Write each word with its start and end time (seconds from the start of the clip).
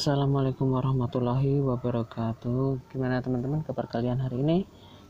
Assalamualaikum 0.00 0.80
warahmatullahi 0.80 1.60
wabarakatuh. 1.60 2.88
Gimana 2.88 3.20
teman-teman 3.20 3.60
kabar 3.60 3.84
kalian 3.84 4.16
hari 4.16 4.40
ini? 4.40 4.58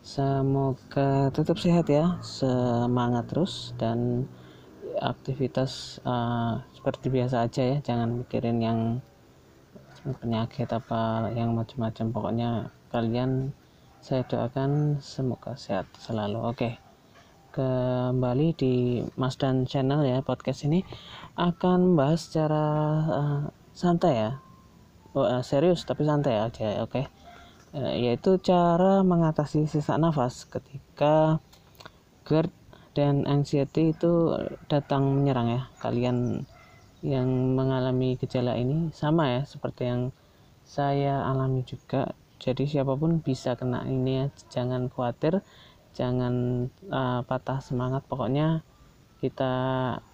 Semoga 0.02 1.30
tetap 1.30 1.62
sehat 1.62 1.86
ya, 1.86 2.18
semangat 2.26 3.30
terus 3.30 3.70
dan 3.78 4.26
aktivitas 4.98 6.02
uh, 6.02 6.66
seperti 6.74 7.06
biasa 7.06 7.46
aja 7.46 7.62
ya. 7.62 7.78
Jangan 7.86 8.26
mikirin 8.26 8.58
yang 8.58 8.80
penyakit 10.18 10.66
apa 10.74 11.30
yang 11.38 11.54
macam-macam. 11.54 12.10
Pokoknya 12.10 12.50
kalian 12.90 13.54
saya 14.02 14.26
doakan 14.26 14.98
semoga 14.98 15.54
sehat 15.54 15.86
selalu. 16.02 16.50
Oke. 16.50 16.82
Kembali 17.54 18.58
di 18.58 19.06
Mas 19.14 19.38
dan 19.38 19.70
Channel 19.70 20.02
ya 20.02 20.18
podcast 20.18 20.66
ini 20.66 20.82
akan 21.38 21.94
bahas 21.94 22.26
secara 22.26 22.66
uh, 23.06 23.42
santai 23.70 24.18
ya 24.18 24.49
oh, 25.16 25.26
uh, 25.26 25.42
serius 25.42 25.82
tapi 25.86 26.06
santai 26.06 26.38
aja 26.38 26.82
oke? 26.82 26.90
Okay? 26.90 27.04
uh, 27.74 27.94
yaitu 27.94 28.38
cara 28.42 29.02
mengatasi 29.06 29.66
sesak 29.66 29.98
nafas 29.98 30.46
ketika 30.46 31.38
GERD 32.26 32.50
dan 32.94 33.24
anxiety 33.26 33.94
itu 33.94 34.34
datang 34.66 35.22
menyerang 35.22 35.48
ya. 35.50 35.62
Kalian 35.78 36.46
yang 37.00 37.56
mengalami 37.56 38.18
gejala 38.20 38.60
ini 38.60 38.92
sama 38.92 39.40
ya 39.40 39.42
seperti 39.46 39.88
yang 39.88 40.02
saya 40.66 41.24
alami 41.24 41.64
juga. 41.64 42.12
Jadi 42.40 42.64
siapa 42.68 42.96
pun 42.96 43.20
bisa 43.20 43.54
kena 43.56 43.84
ini 43.84 44.24
ya 44.24 44.26
jangan 44.48 44.88
khawatir 44.88 45.44
jangan 45.94 46.66
uh, 46.90 47.20
patah 47.24 47.62
semangat. 47.62 48.02
Pokoknya 48.06 48.62
kita 49.20 49.52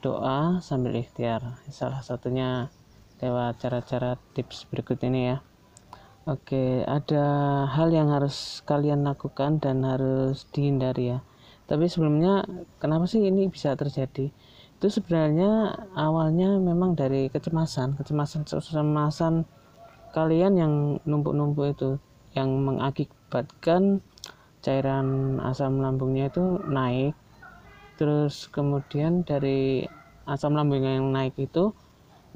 doa 0.03 0.59
sambil 0.61 0.99
ikhtiar. 0.99 1.63
Salah 1.71 2.03
satunya 2.03 2.71
lewat 3.21 3.63
cara-cara 3.63 4.21
tips 4.37 4.69
berikut 4.69 5.01
ini 5.05 5.35
ya. 5.35 5.37
Oke 6.27 6.83
ada 6.83 7.25
hal 7.71 7.95
yang 7.95 8.11
harus 8.11 8.61
kalian 8.67 9.07
lakukan 9.07 9.63
dan 9.63 9.87
harus 9.87 10.45
dihindari 10.51 11.15
ya. 11.15 11.19
Tapi 11.67 11.87
sebelumnya 11.87 12.43
kenapa 12.83 13.07
sih 13.07 13.23
ini 13.23 13.47
bisa 13.47 13.75
terjadi? 13.79 14.31
Itu 14.77 14.87
sebenarnya 14.91 15.73
awalnya 15.95 16.59
memang 16.59 16.99
dari 16.99 17.33
kecemasan 17.33 17.97
kecemasan 17.97 18.45
kecemasan 18.45 19.47
kalian 20.13 20.53
yang 20.59 20.73
numpuk-numpuk 21.09 21.67
itu 21.73 21.91
yang 22.37 22.53
mengakibatkan 22.61 24.05
cairan 24.61 25.39
asam 25.41 25.79
lambungnya 25.81 26.29
itu 26.29 26.59
naik. 26.67 27.15
Terus 27.97 28.51
kemudian 28.53 29.25
dari 29.25 29.87
asam 30.29 30.59
lambung 30.59 30.85
yang 30.85 31.15
naik 31.15 31.39
itu 31.39 31.73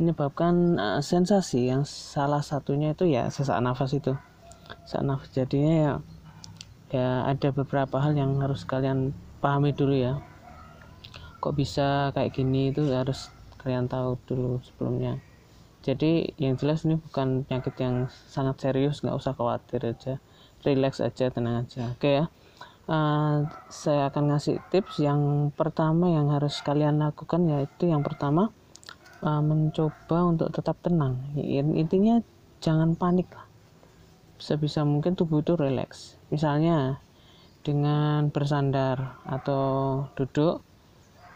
menyebabkan 0.01 0.81
uh, 0.81 1.01
sensasi 1.05 1.69
yang 1.69 1.85
salah 1.85 2.41
satunya 2.41 2.97
itu 2.97 3.05
ya 3.05 3.29
sesak 3.29 3.61
nafas 3.61 3.93
itu. 3.93 4.17
Sesak 4.89 5.05
nafas. 5.05 5.29
Jadinya 5.37 5.75
ya 5.77 5.93
ya 6.91 7.09
ada 7.29 7.53
beberapa 7.53 8.01
hal 8.03 8.17
yang 8.17 8.41
harus 8.41 8.65
kalian 8.65 9.13
pahami 9.45 9.77
dulu 9.77 9.93
ya. 9.93 10.25
Kok 11.45 11.53
bisa 11.53 12.17
kayak 12.17 12.33
gini 12.33 12.73
itu 12.73 12.89
harus 12.89 13.29
kalian 13.61 13.93
tahu 13.93 14.17
dulu 14.25 14.65
sebelumnya. 14.65 15.21
Jadi 15.85 16.33
yang 16.41 16.57
jelas 16.57 16.85
ini 16.89 16.97
bukan 16.97 17.45
penyakit 17.45 17.77
yang 17.81 18.09
sangat 18.29 18.57
serius 18.61 19.05
nggak 19.05 19.17
usah 19.17 19.37
khawatir 19.37 19.85
aja. 19.85 20.17
Relax 20.65 21.05
aja 21.05 21.29
tenang 21.29 21.69
aja. 21.69 21.93
Oke 21.93 22.25
ya. 22.25 22.27
Uh, 22.89 23.47
saya 23.69 24.09
akan 24.09 24.33
ngasih 24.33 24.65
tips. 24.73 25.01
Yang 25.01 25.53
pertama 25.57 26.09
yang 26.09 26.33
harus 26.33 26.61
kalian 26.65 27.01
lakukan 27.01 27.49
yaitu 27.49 27.89
yang 27.89 28.01
pertama 28.01 28.53
uh, 29.25 29.43
mencoba 29.45 30.19
untuk 30.27 30.49
tetap 30.53 30.77
tenang. 30.85 31.21
Intinya 31.77 32.21
jangan 32.61 32.97
panik 32.97 33.29
lah. 33.33 33.47
Sebisa 34.41 34.85
mungkin 34.89 35.17
tubuh 35.17 35.45
itu 35.45 35.57
relax. 35.57 36.17
Misalnya 36.33 37.01
dengan 37.61 38.33
bersandar 38.33 39.21
atau 39.29 40.09
duduk 40.17 40.65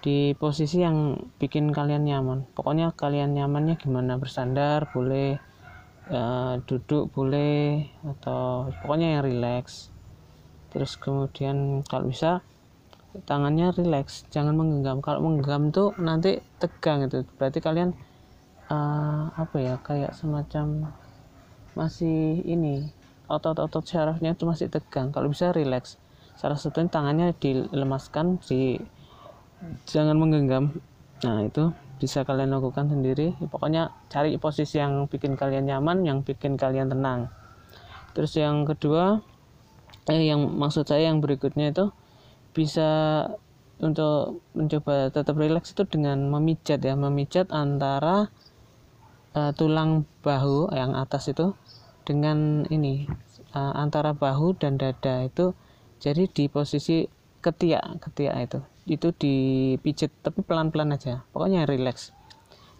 di 0.04 0.36
posisi 0.36 0.84
yang 0.84 1.16
bikin 1.40 1.72
kalian 1.72 2.04
nyaman. 2.04 2.48
Pokoknya 2.52 2.92
kalian 2.92 3.36
nyamannya 3.36 3.76
gimana? 3.80 4.20
Bersandar 4.20 4.92
boleh 4.92 5.40
uh, 6.12 6.60
duduk 6.64 7.12
boleh 7.12 7.88
atau 8.04 8.68
pokoknya 8.84 9.20
yang 9.20 9.24
relax. 9.24 9.88
Terus 10.72 10.96
kemudian 11.00 11.84
kalau 11.88 12.08
bisa 12.08 12.44
tangannya 13.22 13.70
rileks 13.70 14.26
jangan 14.34 14.58
menggenggam. 14.58 14.98
Kalau 14.98 15.22
menggenggam 15.22 15.70
tuh 15.70 15.94
nanti 16.02 16.42
tegang 16.58 17.06
itu. 17.06 17.22
Berarti 17.38 17.62
kalian 17.62 17.94
uh, 18.68 19.30
apa 19.34 19.56
ya 19.62 19.74
kayak 19.78 20.18
semacam 20.18 20.90
masih 21.78 22.42
ini 22.42 22.90
otot-otot 23.30 23.86
syarafnya 23.86 24.34
itu 24.34 24.44
masih 24.44 24.66
tegang. 24.66 25.14
Kalau 25.14 25.30
bisa 25.30 25.54
rileks 25.54 25.98
salah 26.34 26.58
satunya 26.58 26.90
tangannya 26.90 27.30
dilemaskan 27.38 28.42
di 28.42 28.78
jangan 29.86 30.18
menggenggam. 30.18 30.74
Nah 31.22 31.46
itu 31.46 31.70
bisa 32.02 32.26
kalian 32.26 32.52
lakukan 32.52 32.90
sendiri. 32.90 33.38
Pokoknya 33.48 33.94
cari 34.10 34.36
posisi 34.36 34.82
yang 34.82 35.06
bikin 35.06 35.38
kalian 35.38 35.70
nyaman 35.70 36.02
yang 36.02 36.26
bikin 36.26 36.58
kalian 36.58 36.90
tenang. 36.90 37.30
Terus 38.12 38.34
yang 38.38 38.66
kedua 38.66 39.22
eh 40.04 40.20
yang 40.20 40.52
maksud 40.60 40.84
saya 40.84 41.08
yang 41.08 41.24
berikutnya 41.24 41.72
itu 41.72 41.88
bisa 42.54 42.88
untuk 43.82 44.40
mencoba 44.54 45.10
tetap 45.10 45.34
rileks 45.34 45.74
itu 45.74 45.84
dengan 45.84 46.30
memijat 46.30 46.80
ya. 46.80 46.94
Memijat 46.94 47.50
antara 47.50 48.30
uh, 49.34 49.52
tulang 49.52 50.06
bahu 50.22 50.70
yang 50.72 50.94
atas 50.94 51.28
itu 51.28 51.52
dengan 52.06 52.64
ini 52.70 53.10
uh, 53.52 53.74
antara 53.74 54.14
bahu 54.14 54.54
dan 54.56 54.78
dada 54.78 55.26
itu 55.26 55.52
jadi 55.98 56.30
di 56.30 56.46
posisi 56.46 57.04
ketiak 57.42 58.00
ketiak 58.08 58.36
itu. 58.46 58.60
Itu 58.86 59.10
dipijat 59.10 60.14
tapi 60.22 60.46
pelan-pelan 60.46 60.94
aja. 60.94 61.26
Pokoknya 61.34 61.66
rileks. 61.66 62.14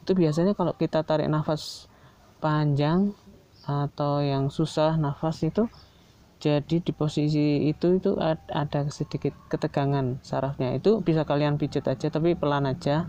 Itu 0.07 0.15
biasanya 0.15 0.55
kalau 0.55 0.77
kita 0.77 1.03
tarik 1.03 1.27
nafas 1.27 1.91
panjang 2.39 3.17
atau 3.65 4.21
yang 4.21 4.53
susah 4.53 5.01
nafas 5.01 5.41
itu 5.41 5.65
jadi 6.45 6.85
di 6.85 6.93
posisi 6.93 7.73
itu 7.73 7.97
itu 7.97 8.21
ada 8.53 8.85
sedikit 8.93 9.33
ketegangan 9.49 10.21
sarafnya. 10.21 10.77
Itu 10.77 11.01
bisa 11.01 11.25
kalian 11.25 11.57
pijat 11.57 11.89
aja 11.89 12.13
tapi 12.13 12.37
pelan 12.37 12.69
aja. 12.69 13.09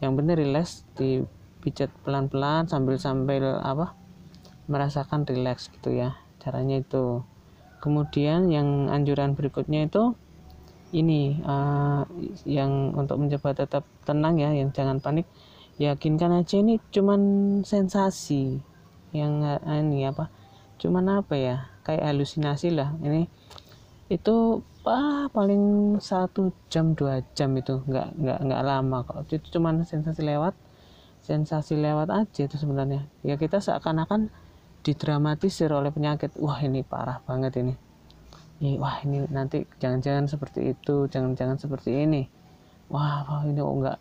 Yang 0.00 0.12
benar 0.16 0.36
relax 0.40 0.66
dipijat 0.96 1.92
pelan-pelan 2.00 2.64
sambil 2.64 2.96
sambil 2.96 3.60
apa 3.60 3.92
merasakan 4.72 5.28
relax 5.28 5.68
gitu 5.68 5.92
ya 5.92 6.16
caranya 6.40 6.80
itu. 6.80 7.20
Kemudian 7.84 8.48
yang 8.48 8.88
anjuran 8.88 9.36
berikutnya 9.36 9.92
itu 9.92 10.16
ini 10.96 11.36
uh, 11.44 12.08
yang 12.48 12.96
untuk 12.96 13.20
mencoba 13.20 13.52
tetap 13.52 13.84
tenang 14.08 14.40
ya 14.40 14.56
yang 14.56 14.72
jangan 14.72 14.96
panik. 14.96 15.28
Yakinkan 15.76 16.40
aja 16.40 16.56
ini 16.56 16.80
cuman 16.88 17.20
sensasi 17.60 18.64
yang 19.12 19.44
uh, 19.44 19.60
ini 19.76 20.08
apa 20.08 20.32
cuman 20.76 21.24
apa 21.24 21.34
ya 21.36 21.56
kayak 21.86 22.04
halusinasi 22.12 22.74
lah. 22.74 22.94
Ini 23.00 23.28
itu 24.12 24.62
ah, 24.86 25.26
paling 25.30 25.96
satu 25.98 26.54
jam 26.72 26.94
dua 26.94 27.22
jam 27.34 27.52
itu. 27.58 27.82
Nggak 27.84 28.08
nggak 28.16 28.38
nggak 28.46 28.62
lama 28.62 28.98
kalau 29.04 29.22
itu 29.26 29.48
cuman 29.58 29.82
sensasi 29.82 30.22
lewat 30.22 30.54
sensasi 31.26 31.74
lewat 31.74 32.08
aja 32.12 32.46
itu 32.46 32.56
sebenarnya. 32.56 33.02
Ya 33.26 33.34
kita 33.34 33.58
seakan-akan 33.58 34.30
didramatisir 34.86 35.70
oleh 35.74 35.90
penyakit. 35.90 36.34
Wah 36.38 36.62
ini 36.62 36.86
parah 36.86 37.18
banget 37.26 37.58
ini. 37.58 37.74
Ini 38.62 38.78
wah 38.80 39.02
ini 39.04 39.26
nanti 39.28 39.66
jangan-jangan 39.82 40.30
seperti 40.30 40.72
itu 40.72 41.10
jangan-jangan 41.10 41.58
seperti 41.58 42.06
ini. 42.06 42.22
Wah, 42.86 43.26
wah 43.26 43.42
ini 43.42 43.58
kok 43.58 43.76
nggak 43.82 43.98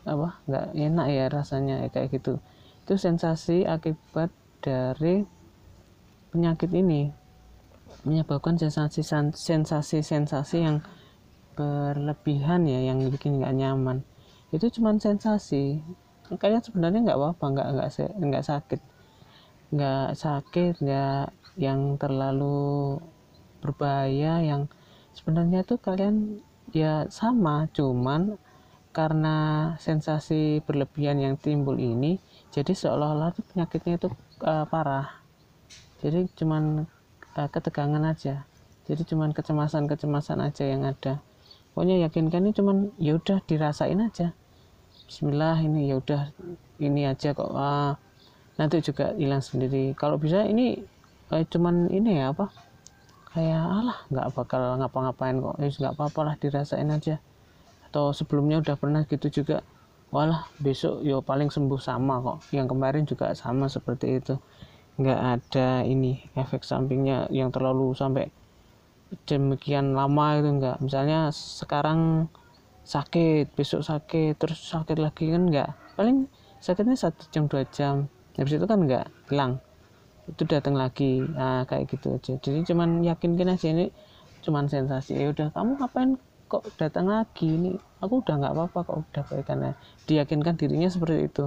apa 0.00 0.28
nggak 0.44 0.66
enak 0.76 1.06
ya 1.08 1.24
rasanya 1.32 1.74
ya, 1.84 1.88
kayak 1.88 2.08
gitu. 2.12 2.36
Itu 2.84 3.00
sensasi 3.00 3.64
akibat 3.64 4.28
dari 4.60 5.24
penyakit 6.30 6.70
ini 6.72 7.10
menyebabkan 8.06 8.56
sensasi-sensasi 8.56 10.56
yang 10.56 10.80
berlebihan 11.58 12.64
ya 12.64 12.94
yang 12.94 13.04
bikin 13.10 13.42
nggak 13.42 13.54
nyaman. 13.54 14.06
Itu 14.54 14.70
cuma 14.72 14.96
sensasi. 14.96 15.82
Kayaknya 16.30 16.62
sebenarnya 16.62 17.00
nggak 17.10 17.18
apa-apa 17.18 17.44
nggak 17.52 17.68
nggak 17.74 17.90
nggak 18.22 18.44
sakit. 18.46 18.80
Nggak 19.74 20.08
sakit 20.16 20.74
nggak 20.80 21.26
yang 21.60 22.00
terlalu 22.00 22.96
berbahaya 23.60 24.40
yang 24.40 24.70
sebenarnya 25.12 25.66
tuh 25.66 25.76
kalian 25.76 26.40
ya 26.72 27.04
sama 27.12 27.68
cuman 27.74 28.40
karena 28.90 29.36
sensasi 29.78 30.64
berlebihan 30.64 31.20
yang 31.20 31.34
timbul 31.36 31.76
ini 31.78 32.18
jadi 32.50 32.74
seolah-olah 32.74 33.36
penyakitnya 33.54 34.00
itu 34.00 34.08
uh, 34.42 34.66
parah 34.66 35.19
jadi 36.00 36.24
cuman 36.32 36.88
uh, 37.36 37.48
ketegangan 37.52 38.00
aja. 38.08 38.48
Jadi 38.88 39.02
cuman 39.06 39.36
kecemasan-kecemasan 39.36 40.40
aja 40.40 40.64
yang 40.64 40.82
ada. 40.88 41.20
Pokoknya 41.70 42.08
yakinkan 42.08 42.48
ini 42.48 42.52
cuman 42.56 42.76
ya 42.96 43.14
udah 43.20 43.38
dirasain 43.44 44.00
aja. 44.00 44.32
Bismillah 45.06 45.60
ini 45.62 45.92
ya 45.92 46.00
udah 46.00 46.32
ini 46.80 47.06
aja 47.06 47.36
kok 47.36 47.52
uh, 47.52 47.94
nanti 48.56 48.80
juga 48.80 49.12
hilang 49.14 49.44
sendiri. 49.44 49.92
Kalau 49.94 50.16
bisa 50.16 50.42
ini 50.48 50.80
eh, 51.30 51.44
cuman 51.46 51.92
ini 51.92 52.18
ya 52.18 52.32
apa? 52.32 52.50
Kayak 53.30 53.62
alah 53.62 53.98
nggak 54.10 54.26
bakal 54.34 54.62
ngapa-ngapain 54.80 55.36
kok. 55.38 55.56
Eh, 55.62 55.70
nggak 55.70 55.94
apa-apa 55.94 56.20
lah 56.26 56.34
dirasain 56.40 56.90
aja. 56.90 57.22
Atau 57.92 58.16
sebelumnya 58.16 58.58
udah 58.58 58.74
pernah 58.74 59.04
gitu 59.06 59.30
juga. 59.30 59.62
Walah 60.10 60.50
besok 60.58 61.06
yo 61.06 61.22
paling 61.22 61.52
sembuh 61.52 61.78
sama 61.78 62.18
kok. 62.18 62.50
Yang 62.50 62.66
kemarin 62.74 63.04
juga 63.06 63.30
sama 63.38 63.70
seperti 63.70 64.18
itu 64.18 64.34
nggak 65.00 65.20
ada 65.40 65.68
ini 65.88 66.20
efek 66.36 66.60
sampingnya 66.60 67.26
yang 67.32 67.48
terlalu 67.48 67.96
sampai 67.96 68.28
demikian 69.24 69.96
lama 69.96 70.38
itu 70.38 70.48
enggak 70.60 70.76
misalnya 70.84 71.32
sekarang 71.32 72.28
sakit 72.84 73.56
besok 73.56 73.82
sakit 73.82 74.36
terus 74.36 74.60
sakit 74.60 75.00
lagi 75.00 75.32
kan 75.32 75.48
enggak 75.48 75.70
paling 75.96 76.28
sakitnya 76.60 76.94
satu 76.94 77.24
jam 77.32 77.48
dua 77.48 77.64
jam. 77.72 78.06
Habis 78.36 78.60
itu 78.60 78.66
kan 78.68 78.78
enggak 78.84 79.08
hilang. 79.32 79.58
Itu 80.28 80.44
datang 80.46 80.76
lagi. 80.76 81.24
Nah, 81.24 81.64
kayak 81.66 81.88
gitu 81.90 82.14
aja. 82.14 82.36
Jadi 82.38 82.60
cuman 82.68 83.02
yakinkan 83.02 83.56
aja 83.56 83.72
ini 83.72 83.88
cuman 84.44 84.68
sensasi. 84.68 85.16
Ya 85.16 85.32
udah 85.32 85.50
kamu 85.50 85.80
ngapain 85.80 86.10
kok 86.46 86.68
datang 86.76 87.08
lagi? 87.08 87.48
Ini 87.48 87.74
aku 88.04 88.20
udah 88.22 88.34
nggak 88.38 88.52
apa-apa 88.54 88.78
kok 88.86 88.96
udah 89.02 89.24
baik 89.26 89.44
karena 89.48 89.70
diyakinkan 90.06 90.54
dirinya 90.60 90.88
seperti 90.92 91.26
itu 91.26 91.44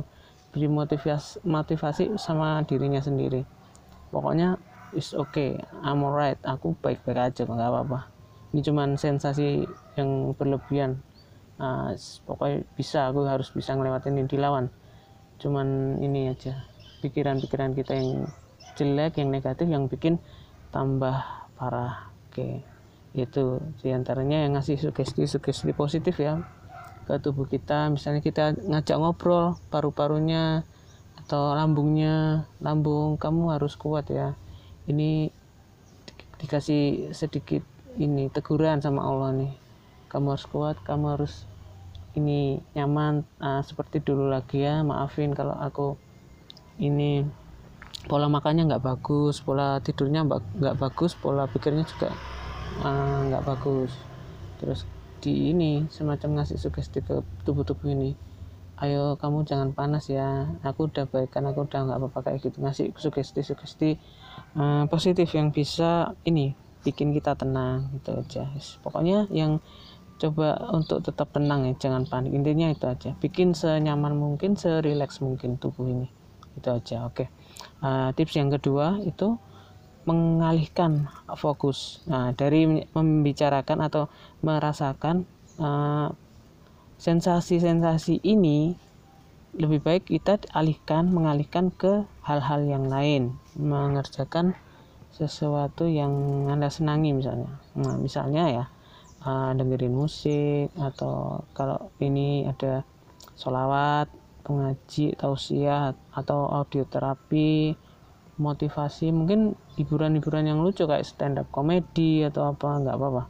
beri 0.53 0.69
motivasi 0.69 1.41
motivasi 1.41 2.15
sama 2.21 2.61
dirinya 2.69 3.01
sendiri. 3.01 3.41
Pokoknya 4.13 4.61
is 4.93 5.17
okay 5.17 5.57
I'm 5.81 6.05
alright 6.05 6.37
aku 6.45 6.77
baik-baik 6.77 7.33
aja 7.33 7.49
nggak 7.49 7.57
apa-apa. 7.57 8.05
Ini 8.53 8.61
cuman 8.61 8.95
sensasi 8.95 9.65
yang 9.97 10.37
berlebihan. 10.37 11.01
Uh, 11.57 11.93
pokoknya 12.29 12.65
bisa 12.77 13.09
aku 13.09 13.25
harus 13.25 13.49
bisa 13.49 13.73
ngelewatin 13.73 14.13
ini 14.13 14.29
dilawan. 14.29 14.69
Cuman 15.41 15.97
ini 15.97 16.29
aja 16.29 16.61
pikiran-pikiran 17.01 17.73
kita 17.73 17.97
yang 17.97 18.29
jelek 18.77 19.17
yang 19.17 19.33
negatif 19.33 19.65
yang 19.65 19.89
bikin 19.89 20.21
tambah 20.69 21.17
parah. 21.57 22.13
Oke 22.29 22.37
okay. 22.37 22.53
itu 23.13 23.61
di 23.81 23.93
antaranya 23.93 24.45
yang 24.45 24.57
ngasih 24.57 24.77
sugesti-sugesti 24.77 25.73
positif 25.73 26.17
ya 26.17 26.41
ke 27.03 27.19
tubuh 27.19 27.45
kita. 27.45 27.91
Misalnya 27.91 28.23
kita 28.23 28.55
ngajak 28.55 28.97
ngobrol 28.97 29.59
paru-parunya 29.69 30.63
atau 31.23 31.53
lambungnya. 31.53 32.47
Lambung 32.63 33.19
kamu 33.19 33.59
harus 33.59 33.75
kuat 33.75 34.09
ya. 34.09 34.35
Ini 34.87 35.31
dikasih 36.43 37.15
sedikit 37.15 37.63
ini 37.95 38.27
teguran 38.27 38.83
sama 38.83 39.05
Allah 39.05 39.31
nih. 39.35 39.53
Kamu 40.11 40.35
harus 40.35 40.47
kuat 40.49 40.77
kamu 40.83 41.05
harus 41.19 41.45
ini 42.17 42.61
nyaman. 42.73 43.27
Uh, 43.39 43.61
seperti 43.61 44.01
dulu 44.01 44.29
lagi 44.29 44.63
ya 44.63 44.81
maafin 44.81 45.31
kalau 45.31 45.53
aku 45.57 45.95
ini 46.81 47.25
pola 48.03 48.27
makannya 48.27 48.67
nggak 48.67 48.83
bagus 48.83 49.39
pola 49.39 49.79
tidurnya 49.79 50.27
nggak 50.27 50.75
bagus 50.75 51.15
pola 51.15 51.47
pikirnya 51.47 51.87
juga 51.87 52.11
uh, 52.83 53.29
nggak 53.29 53.43
bagus. 53.45 53.91
Terus 54.59 54.83
di 55.23 55.55
ini 55.55 55.87
semacam 55.87 56.43
ngasih 56.43 56.59
sugesti 56.59 56.99
ke 56.99 57.23
tubuh-tubuh 57.47 57.87
ini 57.95 58.11
ayo 58.83 59.15
kamu 59.15 59.47
jangan 59.47 59.69
panas 59.71 60.11
ya. 60.11 60.51
Aku 60.65 60.91
udah 60.91 61.05
baik 61.07 61.31
kan 61.31 61.47
aku 61.47 61.63
udah 61.63 61.87
nggak 61.87 61.99
apa-apa 62.03 62.19
kayak 62.27 62.39
gitu. 62.43 62.59
Ngasih 62.59 62.91
sugesti-sugesti 62.97 63.95
uh, 64.59 64.83
positif 64.91 65.31
yang 65.31 65.55
bisa 65.55 66.17
ini 66.27 66.51
bikin 66.83 67.15
kita 67.15 67.37
tenang 67.39 67.93
gitu 67.95 68.17
aja. 68.17 68.49
Pokoknya 68.83 69.29
yang 69.31 69.63
coba 70.19 70.71
untuk 70.75 71.03
tetap 71.03 71.31
tenang 71.31 71.69
ya 71.69 71.73
jangan 71.79 72.03
panik. 72.09 72.35
Intinya 72.35 72.67
itu 72.73 72.85
aja. 72.89 73.15
Bikin 73.15 73.55
senyaman 73.55 74.19
mungkin 74.19 74.59
serileks 74.59 75.23
mungkin 75.23 75.55
tubuh 75.55 75.87
ini. 75.87 76.07
Itu 76.59 76.69
aja 76.73 77.07
oke. 77.07 77.23
Okay. 77.23 77.27
uh, 77.85 78.11
tips 78.13 78.35
yang 78.35 78.51
kedua 78.51 78.99
itu 79.05 79.39
mengalihkan 80.03 81.07
fokus. 81.39 82.03
Nah 82.07 82.35
dari 82.35 82.87
membicarakan 82.91 83.79
atau 83.87 84.11
merasakan 84.43 85.23
uh, 85.59 86.11
sensasi-sensasi 86.99 88.23
ini 88.23 88.75
lebih 89.53 89.85
baik 89.85 90.09
kita 90.09 90.41
alihkan 90.49 91.13
mengalihkan 91.13 91.69
ke 91.69 92.03
hal-hal 92.25 92.65
yang 92.65 92.89
lain. 92.89 93.37
Mengerjakan 93.53 94.57
sesuatu 95.13 95.85
yang 95.85 96.11
anda 96.49 96.73
senangi 96.73 97.13
misalnya. 97.13 97.61
Nah, 97.77 98.01
misalnya 98.01 98.43
ya 98.49 98.65
uh, 99.21 99.53
dengerin 99.53 99.93
musik 99.93 100.73
atau 100.73 101.45
kalau 101.53 101.93
ini 102.01 102.49
ada 102.49 102.81
sholawat 103.37 104.09
pengaji 104.41 105.13
tausiah 105.15 105.93
atau 106.11 106.49
audio 106.49 106.83
terapi 106.89 107.77
motivasi 108.41 109.13
mungkin 109.13 109.53
hiburan-hiburan 109.77 110.49
yang 110.49 110.65
lucu 110.65 110.89
kayak 110.89 111.05
stand 111.05 111.37
up 111.37 111.47
komedi 111.53 112.25
atau 112.25 112.49
apa 112.49 112.81
nggak 112.81 112.95
apa-apa. 112.97 113.23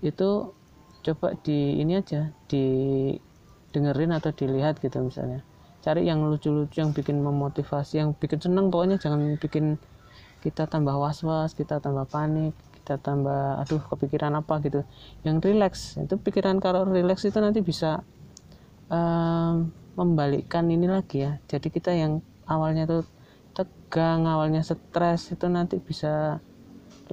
Itu 0.00 0.56
coba 1.04 1.36
di 1.44 1.78
ini 1.78 2.00
aja 2.00 2.32
di 2.48 2.64
dengerin 3.76 4.16
atau 4.16 4.32
dilihat 4.32 4.80
gitu 4.80 5.04
misalnya. 5.04 5.44
Cari 5.84 6.08
yang 6.08 6.24
lucu-lucu 6.24 6.82
yang 6.82 6.90
bikin 6.96 7.20
memotivasi 7.22 8.00
yang 8.02 8.16
bikin 8.16 8.40
seneng 8.40 8.72
pokoknya 8.72 8.98
jangan 8.98 9.36
bikin 9.38 9.76
kita 10.40 10.66
tambah 10.66 10.96
was-was 10.96 11.54
kita 11.54 11.78
tambah 11.78 12.06
panik 12.10 12.54
kita 12.82 13.02
tambah 13.02 13.60
aduh 13.62 13.82
kepikiran 13.82 14.38
apa 14.38 14.62
gitu. 14.62 14.86
Yang 15.26 15.36
relax 15.42 15.72
itu 15.98 16.14
pikiran 16.16 16.62
kalau 16.62 16.86
relax 16.86 17.26
itu 17.26 17.36
nanti 17.42 17.60
bisa 17.60 18.06
um, 18.86 19.74
membalikkan 19.98 20.64
ini 20.70 20.86
lagi 20.86 21.26
ya. 21.26 21.42
Jadi 21.50 21.68
kita 21.74 21.90
yang 21.90 22.22
awalnya 22.46 22.86
tuh 22.86 23.02
tegang 23.56 24.20
awalnya 24.32 24.60
stres 24.60 25.20
itu 25.34 25.46
nanti 25.56 25.76
bisa 25.88 26.40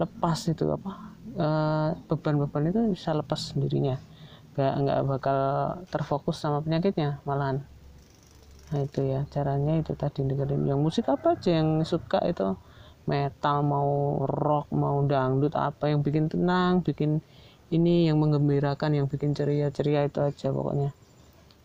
lepas 0.01 0.39
itu 0.51 0.65
apa 0.77 1.13
Eh, 1.33 1.89
beban-beban 2.05 2.69
itu 2.69 2.79
bisa 2.93 3.09
lepas 3.17 3.41
sendirinya. 3.49 3.97
Nggak 4.53 4.73
nggak 4.85 4.99
bakal 5.09 5.37
terfokus 5.89 6.37
sama 6.37 6.61
penyakitnya 6.61 7.25
malahan. 7.25 7.65
Nah 8.69 8.79
itu 8.85 9.01
ya 9.01 9.25
caranya 9.33 9.73
itu 9.81 9.97
tadi 9.97 10.21
dengerin. 10.29 10.69
Yang 10.69 10.79
musik 10.85 11.05
apa 11.09 11.33
aja 11.33 11.49
yang 11.57 11.81
suka 11.81 12.21
itu? 12.29 12.53
Metal 13.09 13.57
mau 13.65 14.23
rock 14.29 14.67
mau 14.71 15.01
dangdut 15.09 15.53
apa 15.57 15.91
yang 15.91 15.99
bikin 16.05 16.31
tenang 16.31 16.79
bikin 16.87 17.19
ini 17.73 18.07
yang 18.07 18.21
menggembirakan 18.21 18.91
yang 18.95 19.05
bikin 19.09 19.33
ceria-ceria 19.33 20.05
itu 20.05 20.19
aja 20.21 20.47
pokoknya. 20.53 20.93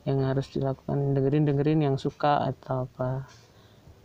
Yang 0.08 0.18
harus 0.24 0.46
dilakukan 0.56 0.98
dengerin 1.12 1.44
dengerin 1.44 1.80
yang 1.92 1.96
suka 2.00 2.40
atau 2.40 2.88
apa 2.88 3.28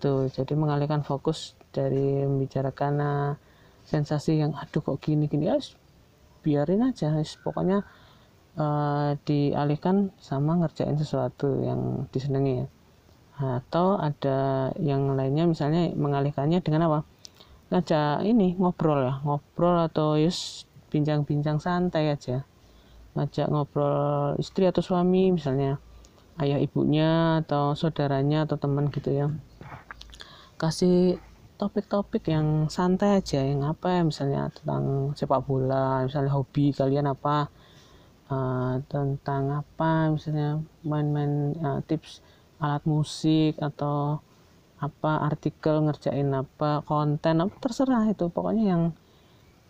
tuh 0.03 0.27
jadi 0.27 0.51
mengalihkan 0.59 1.07
fokus 1.07 1.55
dari 1.71 2.27
membicarakan 2.27 2.93
uh, 2.99 3.31
sensasi 3.87 4.43
yang 4.43 4.51
aduh 4.51 4.83
kok 4.83 4.99
gini 4.99 5.31
gini 5.31 5.47
ya 5.47 5.55
biarin 6.43 6.83
aja. 6.91 7.15
Pokoknya 7.39 7.87
uh, 8.59 9.15
dialihkan 9.23 10.11
sama 10.19 10.59
ngerjain 10.59 10.99
sesuatu 10.99 11.63
yang 11.63 12.11
disenangi 12.11 12.53
ya. 12.61 12.67
Atau 13.33 13.97
ada 13.97 14.69
yang 14.77 15.15
lainnya 15.15 15.47
misalnya 15.47 15.89
mengalihkannya 15.95 16.59
dengan 16.59 16.91
apa? 16.91 16.99
Ngajak 17.71 18.27
ini 18.27 18.53
ngobrol 18.59 19.07
ya 19.07 19.13
ngobrol 19.25 19.87
atau 19.87 20.19
yus 20.19 20.69
bincang-bincang 20.91 21.57
santai 21.57 22.11
aja. 22.11 22.45
Ngajak 23.17 23.47
ngobrol 23.49 24.37
istri 24.37 24.69
atau 24.69 24.83
suami 24.85 25.33
misalnya 25.33 25.81
ayah 26.41 26.57
ibunya 26.61 27.41
atau 27.45 27.77
saudaranya 27.77 28.45
atau 28.45 28.57
teman 28.57 28.89
gitu 28.89 29.13
ya 29.13 29.29
kasih 30.57 31.17
topik-topik 31.57 32.27
yang 32.27 32.67
santai 32.67 33.21
aja 33.21 33.39
yang 33.39 33.63
apa 33.63 33.99
ya 33.99 34.01
misalnya 34.03 34.49
tentang 34.51 35.15
sepak 35.15 35.45
bola 35.45 36.03
misalnya 36.03 36.31
hobi 36.33 36.73
kalian 36.73 37.07
apa 37.07 37.47
uh, 38.27 38.81
tentang 38.89 39.63
apa 39.63 40.11
misalnya 40.11 40.59
main-main 40.83 41.53
uh, 41.61 41.79
tips 41.85 42.19
alat 42.63 42.83
musik 42.87 43.59
atau 43.59 44.23
apa 44.83 45.11
artikel 45.23 45.79
ngerjain 45.83 46.27
apa 46.35 46.83
konten 46.83 47.43
apa 47.43 47.55
terserah 47.59 48.03
itu. 48.11 48.27
Pokoknya 48.27 48.63
yang 48.75 48.83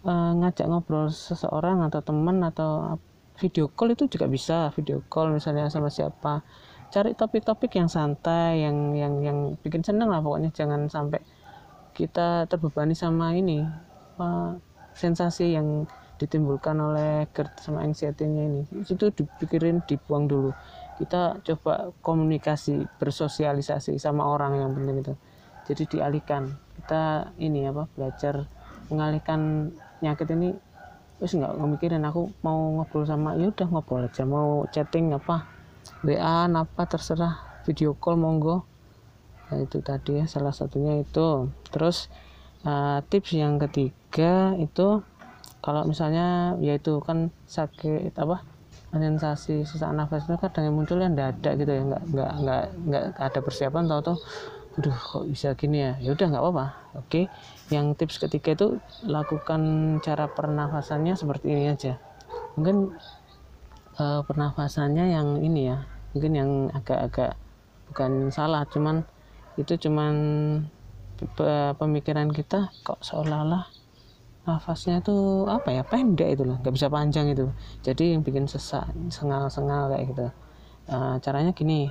uh, 0.06 0.32
ngajak 0.42 0.66
ngobrol 0.66 1.13
seseorang 1.13 1.86
atau 1.86 2.02
teman 2.02 2.42
atau 2.42 2.98
video 3.38 3.70
call 3.70 3.98
itu 3.98 4.06
juga 4.10 4.30
bisa 4.30 4.70
video 4.78 5.02
call 5.10 5.34
misalnya 5.34 5.70
sama 5.70 5.90
siapa 5.90 6.46
cari 6.93 7.17
topik-topik 7.17 7.73
yang 7.73 7.89
santai 7.89 8.62
yang 8.62 8.93
yang 8.93 9.13
yang 9.25 9.38
bikin 9.65 9.81
seneng 9.81 10.13
lah 10.13 10.21
pokoknya. 10.21 10.53
Jangan 10.53 10.85
sampai 10.93 11.25
kita 11.97 12.45
terbebani 12.45 12.93
sama 12.93 13.33
ini 13.33 13.65
apa, 14.13 14.62
sensasi 14.93 15.57
yang 15.57 15.89
ditimbulkan 16.21 16.77
oleh 16.77 17.25
GERD 17.33 17.53
sama 17.57 17.81
anxiety-nya 17.81 18.43
ini. 18.45 18.62
Itu 18.85 19.09
dipikirin 19.09 19.81
dibuang 19.89 20.29
dulu. 20.29 20.53
Kita 21.01 21.41
coba 21.41 21.89
komunikasi 22.05 22.85
bersosialisasi 23.01 23.97
sama 23.97 24.29
orang 24.29 24.62
yang 24.62 24.71
penting 24.77 25.01
itu. 25.01 25.13
Jadi 25.65 25.97
dialihkan. 25.97 26.53
Kita 26.77 27.33
ini 27.41 27.65
apa 27.65 27.89
belajar 27.97 28.45
mengalihkan 28.93 29.73
penyakit 29.97 30.29
ini. 30.38 30.53
Terus 31.17 31.41
nggak 31.41 31.57
ngemikirin 31.57 32.05
aku 32.05 32.29
mau 32.45 32.77
ngobrol 32.77 33.09
sama 33.09 33.33
ya 33.33 33.50
udah 33.50 33.67
ngobrol 33.73 34.05
aja. 34.05 34.21
Mau 34.29 34.69
chatting 34.69 35.17
apa 35.17 35.52
WA 36.04 36.50
apa 36.50 36.84
terserah. 36.86 37.63
Video 37.63 37.96
call 37.96 38.20
monggo. 38.20 38.68
Nah, 39.48 39.58
itu 39.63 39.80
tadi 39.80 40.20
ya 40.20 40.25
salah 40.28 40.52
satunya 40.52 41.00
itu. 41.00 41.48
Terus 41.72 42.12
uh, 42.68 43.00
tips 43.08 43.36
yang 43.36 43.56
ketiga 43.62 44.58
itu 44.60 45.00
kalau 45.63 45.88
misalnya 45.88 46.60
yaitu 46.60 47.00
kan 47.00 47.32
sakit 47.48 48.12
apa 48.20 48.44
sensasi 48.94 49.66
sesak 49.66 49.90
nafas 49.96 50.30
itu 50.30 50.38
kadang 50.38 50.70
yang 50.70 50.75
muncul 50.78 51.02
yang 51.02 51.18
dada 51.18 51.58
gitu 51.58 51.72
ya 51.72 51.82
nggak 51.82 52.04
nggak 52.13 52.32
nggak 52.46 52.63
nggak 52.86 53.04
ada 53.18 53.40
persiapan 53.42 53.90
tau 53.90 54.02
tau 54.06 54.18
udah 54.74 54.96
kok 54.98 55.25
bisa 55.30 55.54
gini 55.54 55.86
ya? 55.86 55.94
Ya 56.02 56.10
udah 56.18 56.25
nggak 56.34 56.44
apa-apa. 56.44 56.66
Oke 56.98 57.30
yang 57.70 57.94
tips 57.94 58.22
ketiga 58.22 58.58
itu 58.58 58.68
lakukan 59.06 59.62
cara 60.02 60.25
pernafasannya 60.30 61.13
seperti 61.13 61.54
ini 61.54 61.70
aja. 61.70 61.98
Mungkin 62.58 62.94
uh, 63.97 64.21
pernafasannya 64.25 65.13
yang 65.13 65.41
ini 65.41 65.69
ya 65.73 65.85
mungkin 66.13 66.31
yang 66.38 66.51
agak-agak 66.73 67.38
bukan 67.89 68.29
salah 68.29 68.65
cuman 68.69 69.05
itu 69.57 69.77
cuman 69.77 70.13
pemikiran 71.77 72.33
kita 72.33 72.73
kok 72.81 73.00
seolah-olah 73.05 73.69
nafasnya 74.43 75.00
itu 75.00 75.47
apa 75.47 75.71
ya 75.71 75.83
pendek 75.88 76.35
itu 76.35 76.43
loh 76.43 76.59
nggak 76.59 76.75
bisa 76.75 76.91
panjang 76.91 77.31
itu. 77.31 77.47
Jadi 77.79 78.17
yang 78.17 78.21
bikin 78.27 78.45
sesak 78.50 78.91
sengal-sengal 79.07 79.88
kayak 79.93 80.12
gitu. 80.12 80.27
Uh, 80.83 81.15
caranya 81.23 81.55
gini 81.55 81.88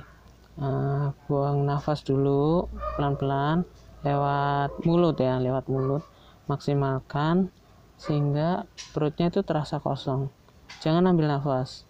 uh, 0.61 1.09
buang 1.25 1.65
nafas 1.65 2.05
dulu 2.05 2.69
pelan-pelan 2.93 3.65
lewat 4.05 4.85
mulut 4.85 5.17
ya 5.17 5.41
lewat 5.41 5.65
mulut 5.65 6.05
maksimalkan 6.45 7.49
sehingga 7.97 8.69
perutnya 8.93 9.33
itu 9.33 9.41
terasa 9.41 9.81
kosong. 9.81 10.29
Jangan 10.83 11.09
ambil 11.09 11.33
nafas 11.33 11.89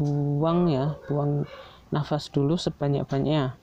buang 0.00 0.72
ya 0.72 0.96
buang 1.04 1.44
nafas 1.92 2.32
dulu 2.32 2.56
sebanyak-banyaknya. 2.56 3.60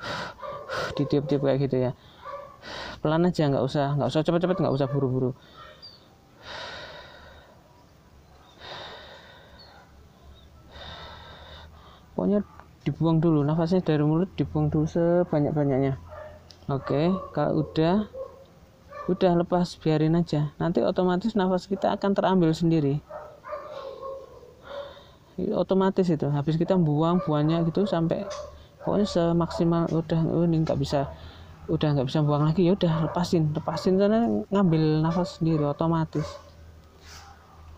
Ditiup-tiup 0.96 1.44
kayak 1.44 1.68
gitu 1.68 1.76
ya. 1.76 1.92
Pelan 3.04 3.28
aja 3.28 3.52
nggak 3.52 3.60
usah 3.60 3.94
nggak 4.00 4.08
usah 4.08 4.24
cepet-cepet 4.24 4.56
nggak 4.64 4.74
usah 4.74 4.88
buru-buru. 4.88 5.36
Pokoknya 12.16 12.42
dibuang 12.82 13.20
dulu 13.20 13.44
nafasnya 13.44 13.84
dari 13.84 14.02
mulut 14.02 14.32
dibuang 14.34 14.72
dulu 14.72 14.88
sebanyak-banyaknya. 14.88 16.00
Oke 16.72 17.12
kalau 17.36 17.60
udah 17.60 18.08
udah 19.12 19.32
lepas 19.44 19.76
biarin 19.76 20.16
aja. 20.16 20.56
Nanti 20.56 20.80
otomatis 20.80 21.36
nafas 21.36 21.68
kita 21.68 21.92
akan 21.92 22.16
terambil 22.16 22.56
sendiri 22.56 23.04
otomatis 25.54 26.10
itu. 26.10 26.26
Habis 26.26 26.58
kita 26.58 26.74
buang 26.74 27.22
buangnya 27.22 27.62
gitu 27.62 27.86
sampai 27.86 28.26
pokoknya 28.82 29.06
semaksimal 29.06 29.86
udah 29.90 30.20
oh, 30.26 30.42
ini 30.46 30.62
nggak 30.66 30.78
bisa 30.78 31.06
udah 31.68 31.88
nggak 31.94 32.08
bisa 32.08 32.24
buang 32.24 32.48
lagi 32.48 32.66
ya 32.66 32.74
udah 32.74 33.06
lepasin. 33.06 33.54
Lepasin 33.54 33.94
karena 34.00 34.26
ngambil 34.50 35.04
nafas 35.04 35.38
sendiri 35.38 35.62
otomatis. 35.62 36.26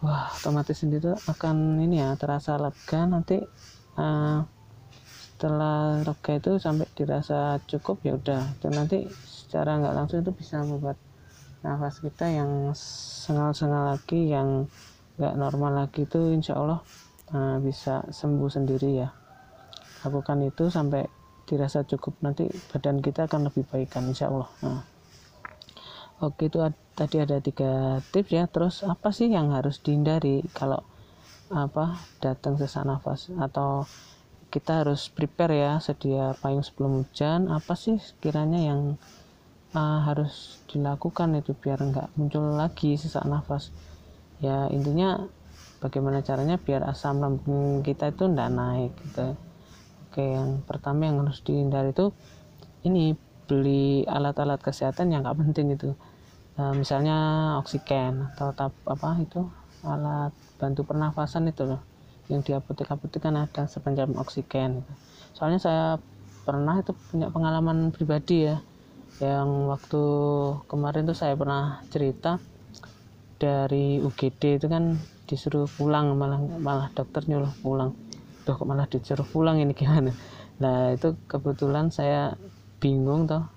Wah 0.00 0.32
otomatis 0.32 0.80
sendiri 0.80 1.12
akan 1.28 1.84
ini 1.84 2.00
ya 2.00 2.16
terasa 2.16 2.56
lega 2.56 3.04
nanti 3.04 3.36
uh, 4.00 4.40
setelah 5.36 6.00
lega 6.00 6.32
itu 6.36 6.56
sampai 6.56 6.88
dirasa 6.96 7.60
cukup 7.68 8.00
ya 8.08 8.16
udah. 8.16 8.42
Dan 8.64 8.72
nanti 8.72 9.04
secara 9.28 9.76
nggak 9.76 9.94
langsung 9.96 10.24
itu 10.24 10.32
bisa 10.32 10.64
membuat 10.64 10.96
nafas 11.60 12.00
kita 12.00 12.24
yang 12.32 12.72
sengal-sengal 12.72 13.92
lagi 13.92 14.32
yang 14.32 14.64
nggak 15.20 15.36
normal 15.36 15.84
lagi 15.84 16.08
itu 16.08 16.32
insya 16.32 16.56
Allah 16.56 16.80
uh, 17.34 17.56
bisa 17.62 18.06
sembuh 18.10 18.50
sendiri 18.50 18.90
ya. 19.00 19.08
Lakukan 20.06 20.40
itu 20.46 20.72
sampai 20.72 21.04
dirasa 21.50 21.82
cukup 21.82 22.22
nanti 22.22 22.46
badan 22.70 23.02
kita 23.02 23.26
akan 23.26 23.50
lebih 23.50 23.66
baik 23.66 23.90
kan 23.90 24.06
insya 24.06 24.30
Allah. 24.30 24.50
Nah. 24.62 24.82
oke 26.20 26.52
itu 26.52 26.60
ad, 26.60 26.76
tadi 26.94 27.16
ada 27.18 27.42
tiga 27.42 27.98
tips 28.12 28.30
ya. 28.30 28.44
Terus 28.46 28.86
apa 28.86 29.10
sih 29.10 29.32
yang 29.32 29.50
harus 29.50 29.82
dihindari 29.82 30.46
kalau 30.54 30.84
apa 31.50 31.98
datang 32.22 32.54
sesak 32.54 32.86
nafas? 32.86 33.32
Atau 33.34 33.88
kita 34.50 34.84
harus 34.84 35.10
prepare 35.10 35.58
ya 35.58 35.72
sedia 35.82 36.38
payung 36.38 36.62
sebelum 36.62 37.02
hujan? 37.02 37.50
Apa 37.50 37.74
sih 37.74 37.98
kiranya 38.22 38.60
yang 38.62 38.80
uh, 39.74 40.00
harus 40.06 40.62
dilakukan 40.70 41.34
itu 41.34 41.56
biar 41.56 41.82
nggak 41.82 42.14
muncul 42.14 42.54
lagi 42.54 42.94
sesak 42.94 43.26
nafas? 43.26 43.74
Ya 44.38 44.70
intinya 44.70 45.26
bagaimana 45.80 46.20
caranya 46.20 46.60
biar 46.60 46.84
asam 46.86 47.18
lambung 47.18 47.80
kita 47.80 48.12
itu 48.12 48.28
tidak 48.28 48.50
naik 48.52 48.92
gitu 49.04 49.36
Oke, 50.10 50.26
yang 50.26 50.66
pertama 50.66 51.06
yang 51.06 51.22
harus 51.22 51.38
dihindari 51.38 51.94
itu 51.94 52.10
ini 52.82 53.14
beli 53.46 54.02
alat-alat 54.10 54.58
kesehatan 54.58 55.14
yang 55.14 55.22
nggak 55.22 55.38
penting 55.38 55.70
itu. 55.70 55.94
E, 56.58 56.74
misalnya 56.74 57.14
oksigen 57.62 58.26
atau 58.34 58.50
tap, 58.50 58.74
apa 58.90 59.22
itu 59.22 59.46
alat 59.86 60.34
bantu 60.58 60.82
pernafasan 60.82 61.46
itu 61.46 61.62
loh. 61.62 61.78
Yang 62.26 62.40
di 62.42 62.50
apotek-apotek 62.58 63.22
kan 63.22 63.38
ada 63.38 63.70
sepanjang 63.70 64.10
oksigen. 64.18 64.82
Gitu. 64.82 64.92
Soalnya 65.30 65.62
saya 65.62 65.84
pernah 66.42 66.82
itu 66.82 66.90
punya 67.14 67.30
pengalaman 67.30 67.94
pribadi 67.94 68.50
ya. 68.50 68.58
Yang 69.22 69.46
waktu 69.70 70.02
kemarin 70.66 71.06
tuh 71.06 71.14
saya 71.14 71.38
pernah 71.38 71.86
cerita 71.94 72.42
dari 73.40 73.96
UGD 73.96 74.60
itu 74.60 74.66
kan 74.68 75.00
disuruh 75.24 75.64
pulang 75.64 76.12
malah 76.20 76.36
malah 76.60 76.88
dokter 76.92 77.24
nyuruh 77.24 77.50
pulang. 77.64 77.96
Duh 78.44 78.52
kok 78.52 78.68
malah 78.68 78.84
disuruh 78.84 79.24
pulang 79.24 79.56
ini 79.56 79.72
gimana? 79.72 80.12
Nah 80.60 80.92
itu 80.92 81.16
kebetulan 81.24 81.88
saya 81.88 82.36
bingung 82.84 83.24
toh 83.24 83.48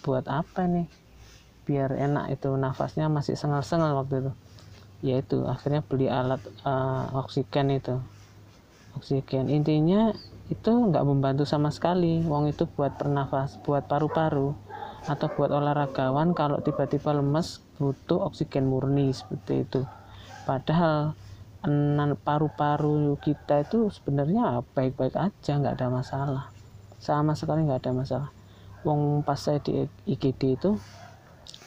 buat 0.00 0.24
apa 0.24 0.64
nih? 0.64 0.88
Biar 1.68 1.92
enak 1.92 2.40
itu 2.40 2.48
nafasnya 2.56 3.12
masih 3.12 3.36
sengal-sengal 3.36 3.92
waktu 4.00 4.24
itu. 4.24 4.32
Ya 5.04 5.20
itu 5.20 5.44
akhirnya 5.44 5.84
beli 5.84 6.08
alat 6.08 6.40
uh, 6.64 7.12
oksigen 7.20 7.68
itu. 7.76 8.00
Oksigen. 8.96 9.52
Intinya 9.52 10.16
itu 10.48 10.72
nggak 10.72 11.04
membantu 11.04 11.44
sama 11.44 11.68
sekali. 11.68 12.24
Wong 12.24 12.48
itu 12.48 12.64
buat 12.64 12.96
pernafas 12.96 13.60
buat 13.60 13.84
paru-paru 13.84 14.56
atau 15.06 15.30
buat 15.30 15.54
olahragawan 15.54 16.34
kalau 16.34 16.58
tiba-tiba 16.58 17.14
lemes 17.14 17.62
butuh 17.78 18.26
oksigen 18.26 18.66
murni 18.66 19.14
seperti 19.14 19.62
itu. 19.68 19.86
Padahal 20.48 21.14
paru-paru 22.24 23.18
kita 23.20 23.66
itu 23.66 23.92
sebenarnya 23.92 24.64
baik-baik 24.72 25.14
aja 25.14 25.52
nggak 25.58 25.76
ada 25.78 25.88
masalah. 25.92 26.44
Sama 26.98 27.36
sekali 27.38 27.66
nggak 27.68 27.86
ada 27.86 27.92
masalah. 27.94 28.30
Wong 28.86 29.26
pas 29.26 29.38
saya 29.38 29.58
di 29.58 29.86
IGD 30.06 30.42
itu 30.54 30.78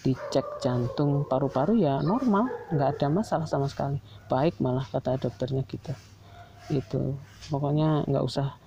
dicek 0.02 0.64
jantung 0.64 1.30
paru-paru 1.30 1.78
ya 1.78 2.02
normal 2.02 2.50
nggak 2.74 2.98
ada 2.98 3.08
masalah 3.12 3.46
sama 3.46 3.70
sekali. 3.70 4.02
Baik 4.32 4.58
malah 4.64 4.88
kata 4.88 5.20
dokternya 5.20 5.68
kita 5.68 5.94
itu. 6.72 7.14
Pokoknya 7.52 8.08
nggak 8.08 8.24
usah 8.26 8.61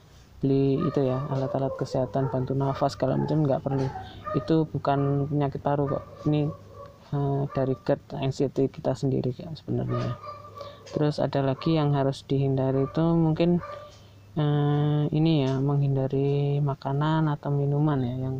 beli 0.44 0.76
itu 0.84 1.00
ya 1.00 1.24
alat-alat 1.32 1.72
kesehatan 1.80 2.28
bantu 2.28 2.52
nafas 2.52 3.00
kalau 3.00 3.16
macam 3.16 3.40
nggak 3.48 3.64
perlu. 3.64 3.88
Itu 4.36 4.68
bukan 4.68 5.24
penyakit 5.32 5.64
paru 5.64 5.88
kok. 5.88 6.04
Ini 6.28 6.52
uh, 7.16 7.48
dari 7.48 7.72
GERD 7.80 8.20
anxiety 8.20 8.68
kita 8.68 8.92
sendiri 8.92 9.32
ya 9.32 9.48
sebenarnya. 9.56 10.20
Terus 10.92 11.16
ada 11.16 11.40
lagi 11.40 11.80
yang 11.80 11.96
harus 11.96 12.28
dihindari 12.28 12.84
itu 12.84 13.04
mungkin 13.16 13.64
eh, 14.36 15.02
ini 15.10 15.48
ya 15.48 15.56
menghindari 15.58 16.60
makanan 16.60 17.26
atau 17.32 17.50
minuman 17.50 17.98
ya 18.04 18.28
yang 18.28 18.36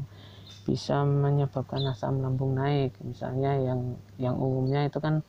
bisa 0.69 1.03
menyebabkan 1.09 1.89
asam 1.89 2.21
lambung 2.21 2.53
naik. 2.55 2.93
Misalnya 3.01 3.57
yang 3.57 3.97
yang 4.21 4.37
umumnya 4.37 4.85
itu 4.85 5.01
kan 5.01 5.25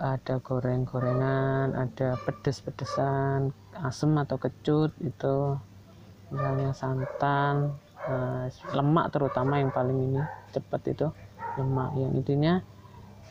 ada 0.00 0.40
goreng-gorengan 0.42 1.78
ada 1.78 2.18
pedes-pedesan 2.24 3.52
asam 3.86 4.18
atau 4.18 4.40
kecut 4.40 4.90
itu 4.98 5.60
misalnya 6.32 6.72
santan 6.72 7.76
eh, 8.08 8.46
lemak 8.72 9.12
terutama 9.12 9.60
yang 9.60 9.70
paling 9.70 9.98
ini 10.10 10.20
cepat 10.50 10.82
itu 10.90 11.06
lemak. 11.60 11.92
Yang 12.00 12.12
intinya 12.24 12.54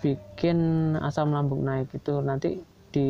bikin 0.02 0.58
asam 1.02 1.34
lambung 1.34 1.66
naik 1.66 1.90
itu 1.94 2.22
nanti 2.22 2.62
di 2.94 3.10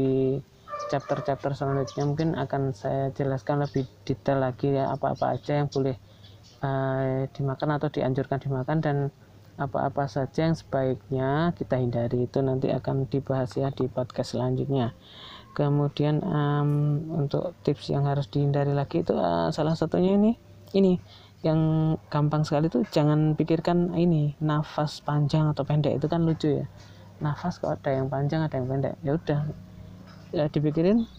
chapter-chapter 0.92 1.54
selanjutnya 1.56 2.04
mungkin 2.04 2.36
akan 2.36 2.74
saya 2.76 3.14
jelaskan 3.16 3.64
lebih 3.64 3.88
detail 4.04 4.42
lagi 4.42 4.76
ya 4.76 4.92
apa-apa 4.92 5.38
aja 5.38 5.62
yang 5.64 5.70
boleh 5.72 5.96
uh, 6.66 7.30
dimakan 7.32 7.80
atau 7.80 7.88
dianjurkan 7.88 8.40
dimakan 8.44 8.78
dan 8.82 8.98
apa-apa 9.62 10.10
saja 10.10 10.50
yang 10.50 10.58
sebaiknya 10.58 11.54
kita 11.54 11.78
hindari. 11.78 12.26
Itu 12.26 12.42
nanti 12.42 12.74
akan 12.74 13.08
dibahas 13.08 13.54
ya 13.56 13.70
di 13.70 13.86
podcast 13.88 14.36
selanjutnya 14.36 14.96
kemudian 15.52 16.24
um, 16.24 16.70
untuk 17.16 17.56
tips 17.62 17.92
yang 17.92 18.08
harus 18.08 18.28
dihindari 18.28 18.72
lagi 18.72 19.04
itu 19.04 19.16
uh, 19.16 19.52
salah 19.52 19.76
satunya 19.76 20.16
ini 20.16 20.32
ini. 20.76 20.96
Yang 21.42 21.58
gampang 22.14 22.46
sekali 22.46 22.70
itu 22.70 22.86
jangan 22.94 23.34
pikirkan 23.34 23.98
ini 23.98 24.38
nafas 24.38 25.02
panjang 25.02 25.50
atau 25.50 25.66
pendek 25.66 25.98
itu 25.98 26.06
kan 26.06 26.22
lucu 26.22 26.62
ya. 26.62 26.66
Nafas 27.18 27.58
kok 27.58 27.82
ada 27.82 27.90
yang 27.90 28.14
panjang 28.14 28.46
ada 28.46 28.54
yang 28.62 28.70
pendek. 28.70 28.94
Ya 29.02 29.12
udah 29.18 29.40
ya 30.30 30.46
dipikirin 30.54 31.10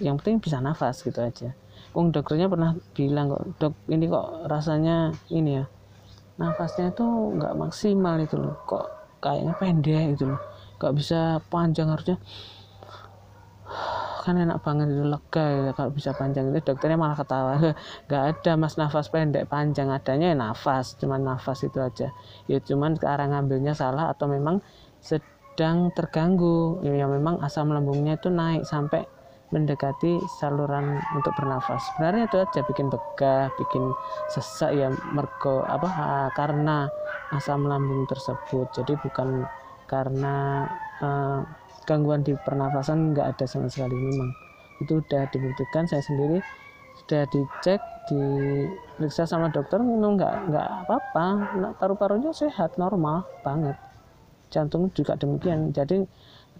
yang 0.00 0.16
penting 0.16 0.40
bisa 0.40 0.64
nafas 0.64 1.04
gitu 1.04 1.20
aja. 1.20 1.52
Wong 1.92 2.08
dokternya 2.08 2.48
pernah 2.48 2.72
bilang 2.96 3.36
kok 3.36 3.44
dok 3.60 3.74
ini 3.92 4.08
kok 4.08 4.48
rasanya 4.48 5.12
ini 5.28 5.60
ya 5.60 5.64
nafasnya 6.40 6.88
itu 6.96 7.04
nggak 7.36 7.52
maksimal 7.52 8.16
itu 8.16 8.40
loh 8.40 8.56
kok 8.64 8.88
kayaknya 9.20 9.52
pendek 9.60 10.16
itu 10.16 10.24
loh 10.24 10.40
nggak 10.80 10.94
bisa 10.96 11.36
panjang 11.52 11.92
harusnya 11.92 12.16
kan 14.30 14.38
enak 14.38 14.58
banget 14.62 14.86
itu 14.94 15.04
lega 15.04 15.44
ya 15.50 15.70
kalau 15.74 15.90
bisa 15.90 16.10
panjang 16.14 16.44
itu 16.54 16.60
dokternya 16.70 16.98
malah 17.02 17.18
ketawa. 17.18 17.52
Nggak 18.06 18.22
ada 18.30 18.52
mas 18.62 18.74
nafas 18.80 19.06
pendek 19.10 19.44
panjang. 19.50 19.88
Adanya 19.90 20.26
ya 20.32 20.36
nafas 20.38 20.94
cuman 21.00 21.20
nafas 21.26 21.58
itu 21.66 21.78
aja. 21.82 22.08
Ya 22.46 22.58
cuman 22.62 22.94
sekarang 22.94 23.34
ngambilnya 23.34 23.74
salah 23.74 24.14
atau 24.14 24.26
memang 24.30 24.62
sedang 25.02 25.90
terganggu. 25.96 26.78
Ya 26.86 27.06
memang 27.10 27.42
asam 27.42 27.74
lambungnya 27.74 28.14
itu 28.16 28.30
naik 28.30 28.62
sampai 28.62 29.02
mendekati 29.50 30.22
saluran 30.38 31.02
untuk 31.18 31.34
bernafas. 31.34 31.82
Sebenarnya 31.90 32.30
itu 32.30 32.36
aja 32.38 32.60
bikin 32.62 32.86
begah 32.86 33.50
bikin 33.58 33.82
sesak 34.30 34.70
ya 34.78 34.88
mergo 35.10 35.66
apa 35.66 36.30
karena 36.38 36.86
asam 37.34 37.66
lambung 37.66 38.06
tersebut. 38.06 38.70
Jadi 38.70 38.94
bukan 39.02 39.46
karena 39.90 40.66
uh, 41.02 41.42
gangguan 41.88 42.22
di 42.24 42.36
pernafasan 42.36 43.12
nggak 43.16 43.36
ada 43.36 43.44
sama 43.48 43.68
sekali 43.68 43.94
memang. 43.96 44.30
Itu 44.80 45.00
udah 45.04 45.28
dibuktikan 45.28 45.84
saya 45.84 46.00
sendiri 46.04 46.40
sudah 47.00 47.24
dicek 47.32 47.80
diperiksa 48.10 49.24
sama 49.24 49.48
dokter 49.48 49.78
memang 49.80 50.18
nggak 50.18 50.34
nggak 50.50 50.68
apa-apa. 50.86 51.26
Nah, 51.56 51.72
paru-parunya 51.76 52.32
sehat 52.34 52.76
normal 52.76 53.24
banget. 53.46 53.76
Jantung 54.50 54.90
juga 54.92 55.14
demikian. 55.14 55.70
Jadi 55.70 56.04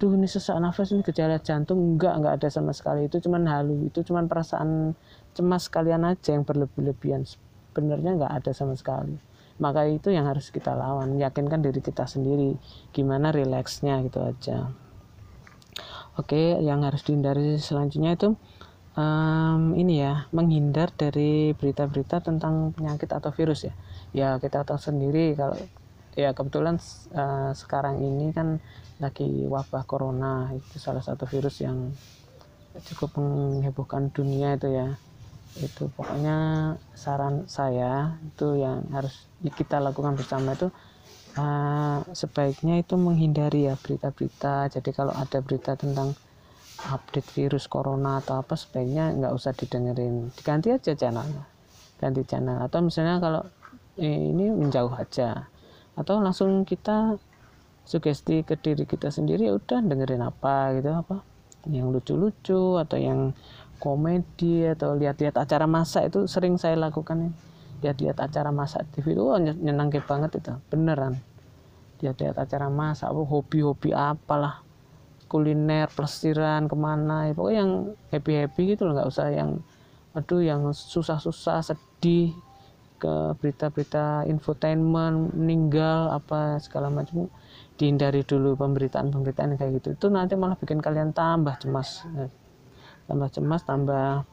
duh 0.01 0.13
ini 0.17 0.25
sesak 0.25 0.57
nafas 0.57 0.97
ini 0.97 1.05
gejala 1.05 1.37
jantung 1.43 1.97
enggak 1.97 2.17
enggak 2.17 2.35
ada 2.41 2.49
sama 2.49 2.73
sekali. 2.73 3.11
Itu 3.11 3.21
cuman 3.21 3.45
halu 3.51 3.91
itu 3.91 4.01
cuman 4.07 4.31
perasaan 4.31 4.95
cemas 5.37 5.69
kalian 5.69 6.07
aja 6.07 6.33
yang 6.33 6.47
berlebih-lebihan. 6.47 7.27
Sebenarnya 7.27 8.17
enggak 8.17 8.33
ada 8.43 8.51
sama 8.55 8.79
sekali. 8.79 9.19
Maka 9.61 9.85
itu 9.93 10.09
yang 10.09 10.25
harus 10.25 10.49
kita 10.49 10.73
lawan. 10.73 11.21
Yakinkan 11.21 11.61
diri 11.61 11.85
kita 11.85 12.09
sendiri 12.09 12.57
gimana 12.97 13.29
rileksnya 13.29 14.01
gitu 14.07 14.25
aja 14.25 14.73
oke 16.21 16.61
yang 16.61 16.85
harus 16.85 17.03
dihindari 17.03 17.57
selanjutnya 17.57 18.15
itu 18.15 18.37
um, 18.95 19.75
ini 19.77 20.03
ya 20.03 20.27
menghindar 20.35 20.93
dari 20.95 21.55
berita-berita 21.55 22.23
tentang 22.25 22.75
penyakit 22.75 23.11
atau 23.11 23.31
virus 23.35 23.67
ya. 23.67 23.75
Ya 24.11 24.29
kita 24.43 24.67
tahu 24.67 24.79
sendiri 24.79 25.35
kalau 25.39 25.57
ya 26.19 26.35
kebetulan 26.35 26.77
uh, 27.15 27.53
sekarang 27.55 28.03
ini 28.03 28.35
kan 28.35 28.59
lagi 29.01 29.47
wabah 29.49 29.87
corona 29.89 30.53
itu 30.53 30.77
salah 30.77 31.01
satu 31.01 31.25
virus 31.25 31.63
yang 31.65 31.95
cukup 32.93 33.19
menghebohkan 33.19 34.11
dunia 34.13 34.59
itu 34.59 34.69
ya. 34.71 34.89
Itu 35.59 35.91
pokoknya 35.99 36.37
saran 36.95 37.51
saya 37.51 38.15
itu 38.23 38.61
yang 38.61 38.87
harus 38.95 39.27
kita 39.43 39.83
lakukan 39.83 40.15
bersama 40.15 40.55
itu 40.55 40.71
uh, 41.37 42.03
sebaiknya 42.11 42.81
itu 42.81 42.95
menghindari 42.97 43.69
ya 43.71 43.75
berita-berita. 43.79 44.71
Jadi 44.73 44.91
kalau 44.91 45.15
ada 45.15 45.39
berita 45.45 45.77
tentang 45.77 46.15
update 46.81 47.29
virus 47.37 47.69
corona 47.69 48.25
atau 48.25 48.41
apa 48.41 48.57
sebaiknya 48.57 49.13
nggak 49.15 49.33
usah 49.37 49.53
didengerin. 49.53 50.33
Diganti 50.35 50.73
aja 50.73 50.97
channelnya. 50.97 51.45
Ganti 52.01 52.23
channel. 52.25 52.59
Atau 52.65 52.81
misalnya 52.81 53.21
kalau 53.21 53.43
eh, 54.01 54.31
ini 54.33 54.49
menjauh 54.51 54.95
aja. 54.97 55.47
Atau 55.95 56.23
langsung 56.25 56.65
kita 56.65 57.21
sugesti 57.85 58.47
ke 58.47 58.55
diri 58.55 58.87
kita 58.87 59.11
sendiri 59.11 59.51
ya 59.51 59.59
udah 59.59 59.83
dengerin 59.83 60.23
apa 60.23 60.79
gitu 60.79 60.95
apa 60.95 61.27
yang 61.67 61.91
lucu-lucu 61.91 62.79
atau 62.79 62.97
yang 62.97 63.35
komedi 63.83 64.69
atau 64.69 64.95
lihat-lihat 64.95 65.35
acara 65.35 65.67
masak 65.67 66.13
itu 66.13 66.29
sering 66.31 66.55
saya 66.61 66.79
lakukan 66.79 67.35
lihat-lihat 67.81 68.21
acara 68.21 68.53
masak 68.53 68.87
TV 68.93 69.17
itu 69.17 69.23
oh, 69.25 69.41
nyenangke 69.41 70.05
banget 70.05 70.37
itu. 70.41 70.53
Beneran. 70.69 71.17
Lihat-lihat 72.05 72.37
acara 72.37 72.69
masak 72.69 73.11
oh, 73.13 73.25
hobi-hobi 73.25 73.97
apalah. 73.97 74.63
Kuliner 75.31 75.87
pelesiran 75.95 76.67
ke 76.67 76.75
mana 76.75 77.31
ya, 77.31 77.39
pokoknya 77.39 77.59
yang 77.63 77.73
happy 78.11 78.33
happy 78.35 78.75
gitu 78.75 78.83
loh 78.83 78.99
nggak 78.99 79.15
usah 79.15 79.31
yang 79.31 79.63
aduh 80.11 80.43
yang 80.43 80.75
susah-susah 80.75 81.63
sedih 81.63 82.35
ke 82.99 83.39
berita-berita 83.39 84.27
infotainment 84.27 85.31
meninggal 85.33 86.11
apa 86.11 86.59
segala 86.59 86.91
macam. 86.91 87.31
Dihindari 87.79 88.27
dulu 88.27 88.59
pemberitaan-pemberitaan 88.61 89.57
kayak 89.57 89.81
gitu. 89.81 89.97
Itu 89.97 90.07
nanti 90.13 90.37
malah 90.37 90.59
bikin 90.59 90.83
kalian 90.83 91.17
tambah 91.17 91.57
cemas. 91.63 92.05
Tambah 93.09 93.29
cemas 93.33 93.63
tambah 93.65 94.27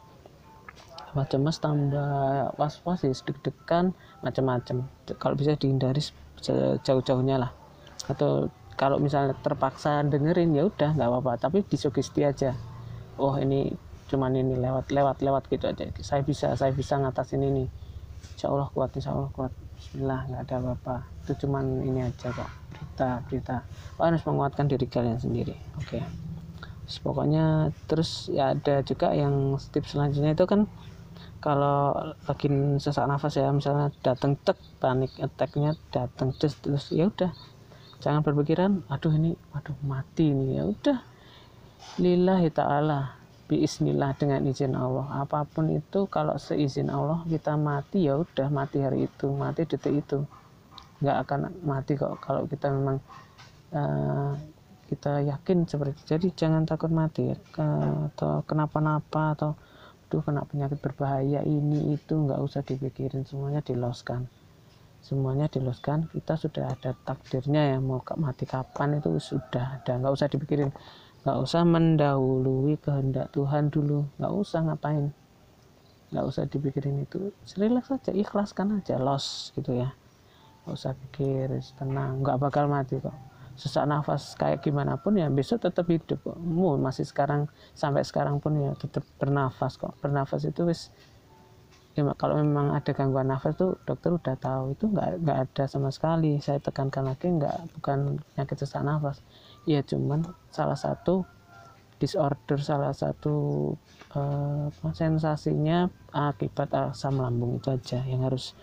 tambah 1.07 1.25
cemas 1.31 1.57
tambah 1.63 2.51
was-was 2.59 3.07
ya 3.07 3.15
deg-degan 3.15 3.95
macam-macam 4.19 4.91
kalau 5.15 5.39
bisa 5.39 5.55
dihindari 5.55 6.03
sejauh-jauhnya 6.41 7.41
lah. 7.41 7.51
Atau 8.07 8.51
kalau 8.77 9.01
misalnya 9.01 9.33
terpaksa 9.41 10.05
dengerin 10.05 10.53
ya 10.53 10.69
udah 10.69 10.93
nggak 10.93 11.09
apa-apa. 11.09 11.33
Tapi 11.49 11.65
disugesti 11.65 12.21
aja. 12.27 12.53
Oh 13.17 13.33
ini 13.39 13.73
cuman 14.07 14.37
ini 14.37 14.55
lewat 14.55 14.93
lewat 14.93 15.17
lewat 15.25 15.43
gitu 15.49 15.65
aja. 15.67 15.89
Saya 16.03 16.21
bisa 16.21 16.53
saya 16.53 16.71
bisa 16.71 16.99
ngatasin 17.01 17.41
ini. 17.41 17.65
Insya 18.37 18.53
Allah 18.53 18.69
kuat 18.69 18.93
insya 18.93 19.15
Allah 19.15 19.31
kuat. 19.33 19.51
Bismillah 19.77 20.29
nggak 20.29 20.41
ada 20.45 20.55
apa-apa. 20.61 20.95
Itu 21.25 21.47
cuman 21.47 21.81
ini 21.81 22.05
aja 22.05 22.29
kok. 22.29 22.49
Berita 22.69 23.09
berita. 23.25 23.55
Oh, 23.97 24.05
harus 24.05 24.21
menguatkan 24.27 24.69
diri 24.69 24.85
kalian 24.85 25.17
sendiri. 25.17 25.57
Oke. 25.81 26.01
Okay. 26.01 26.05
pokoknya 27.03 27.75
terus 27.83 28.31
ya 28.31 28.55
ada 28.55 28.79
juga 28.79 29.11
yang 29.11 29.59
tips 29.59 29.91
selanjutnya 29.91 30.31
itu 30.39 30.47
kan 30.47 30.71
kalau 31.47 31.95
lagi 32.27 32.51
sesak 32.75 33.07
nafas 33.07 33.39
ya 33.39 33.47
misalnya 33.55 33.87
datang 34.03 34.35
tek 34.43 34.59
panik 34.83 35.15
attacknya 35.15 35.79
datang 35.95 36.35
terus 36.35 36.59
terus 36.59 36.91
ya 36.91 37.07
udah. 37.07 37.31
Jangan 38.03 38.19
berpikiran 38.19 38.83
aduh 38.91 39.15
ini 39.15 39.31
aduh 39.55 39.79
mati 39.87 40.27
ini. 40.35 40.59
Ya 40.59 40.67
udah. 40.67 40.99
Lillahi 42.03 42.51
ta'ala 42.51 43.15
biismillah 43.47 44.11
dengan 44.19 44.43
izin 44.43 44.75
Allah. 44.75 45.23
Apa 45.23 45.47
pun 45.47 45.71
itu 45.71 46.03
kalau 46.11 46.35
seizin 46.35 46.91
Allah 46.91 47.23
kita 47.23 47.55
mati 47.55 48.11
ya 48.11 48.19
udah 48.19 48.51
mati 48.51 48.83
hari 48.83 49.07
itu 49.07 49.31
mati 49.31 49.63
detik 49.63 50.03
itu. 50.03 50.27
Nggak 50.99 51.17
akan 51.23 51.39
mati 51.63 51.95
kok 51.95 52.19
kalau 52.19 52.43
kita 52.43 52.67
memang 52.75 52.99
uh, 53.71 54.35
kita 54.91 55.23
yakin 55.23 55.63
seperti 55.63 55.95
itu. 55.95 56.03
Jadi 56.11 56.27
jangan 56.35 56.67
takut 56.67 56.91
mati 56.91 57.31
ya. 57.31 57.39
Atau 58.11 58.43
kenapa-napa 58.43 59.31
atau 59.31 59.55
tuh 60.07 60.23
kena 60.23 60.47
penyakit 60.47 60.79
berbahaya 60.79 61.43
ini 61.43 61.95
itu 61.95 62.13
nggak 62.15 62.39
usah 62.39 62.63
dipikirin 62.63 63.27
semuanya 63.27 63.59
diloskan. 63.63 64.27
Semuanya 65.03 65.47
diloskan 65.47 66.09
kita 66.11 66.35
sudah 66.35 66.73
ada 66.73 66.91
takdirnya 67.05 67.75
ya 67.75 67.77
mau 67.79 68.01
mati 68.19 68.43
kapan 68.43 68.99
itu 68.99 69.19
sudah 69.19 69.79
ada 69.79 69.99
nggak 69.99 70.13
usah 70.15 70.27
dipikirin. 70.31 70.71
Nggak 71.23 71.37
usah 71.43 71.61
mendahului 71.67 72.79
kehendak 72.79 73.31
Tuhan 73.35 73.67
dulu 73.69 74.07
nggak 74.17 74.33
usah 74.33 74.59
ngapain. 74.65 75.11
Nggak 76.11 76.25
usah 76.25 76.43
dipikirin 76.47 77.03
itu 77.03 77.35
relax 77.59 77.91
saja 77.91 78.11
ikhlaskan 78.15 78.79
aja 78.79 78.95
los 78.97 79.51
gitu 79.53 79.75
ya. 79.75 79.91
Nggak 80.63 80.75
usah 80.75 80.93
pikir 80.95 81.51
tenang 81.75 82.23
nggak 82.23 82.39
bakal 82.39 82.65
mati 82.71 82.97
kok 82.97 83.15
sesak 83.57 83.89
nafas 83.89 84.37
kayak 84.37 84.61
gimana 84.61 85.01
pun 85.01 85.17
ya 85.17 85.33
besok 85.33 85.65
tetap 85.65 85.89
hidup 85.89 86.21
mau 86.37 86.77
masih 86.77 87.09
sekarang 87.09 87.49
sampai 87.73 88.05
sekarang 88.05 88.37
pun 88.37 88.53
ya 88.61 88.77
tetap 88.77 89.01
bernafas 89.17 89.81
kok. 89.81 89.97
Bernafas 89.97 90.45
itu 90.45 90.69
wis 90.69 90.93
ya, 91.97 92.05
kalau 92.13 92.37
memang 92.37 92.77
ada 92.77 92.93
gangguan 92.93 93.33
nafas 93.33 93.57
tuh 93.57 93.81
dokter 93.83 94.13
udah 94.13 94.37
tahu. 94.37 94.77
Itu 94.77 94.93
nggak 94.93 95.25
nggak 95.25 95.37
ada 95.49 95.63
sama 95.65 95.89
sekali. 95.89 96.37
Saya 96.37 96.61
tekankan 96.61 97.09
lagi 97.09 97.33
nggak 97.33 97.73
bukan 97.81 98.21
penyakit 98.31 98.61
sesak 98.61 98.85
nafas. 98.85 99.25
Ya 99.65 99.81
cuman 99.81 100.21
salah 100.53 100.77
satu 100.77 101.25
disorder 101.97 102.61
salah 102.61 102.93
satu 102.93 103.73
uh, 104.13 104.69
sensasinya 104.93 105.89
akibat 106.13 106.69
asam 106.77 107.17
lambung 107.17 107.57
itu 107.57 107.73
aja 107.73 108.05
yang 108.05 108.21
harus 108.21 108.53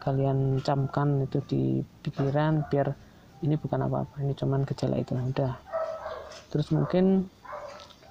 kalian 0.00 0.64
camkan 0.64 1.28
itu 1.28 1.38
di 1.44 1.62
pikiran 2.00 2.64
biar 2.72 2.96
ini 3.44 3.54
bukan 3.54 3.86
apa-apa 3.86 4.22
ini 4.22 4.34
cuman 4.34 4.66
gejala 4.66 4.98
itu 4.98 5.14
udah. 5.14 5.54
Terus 6.48 6.68
mungkin 6.72 7.28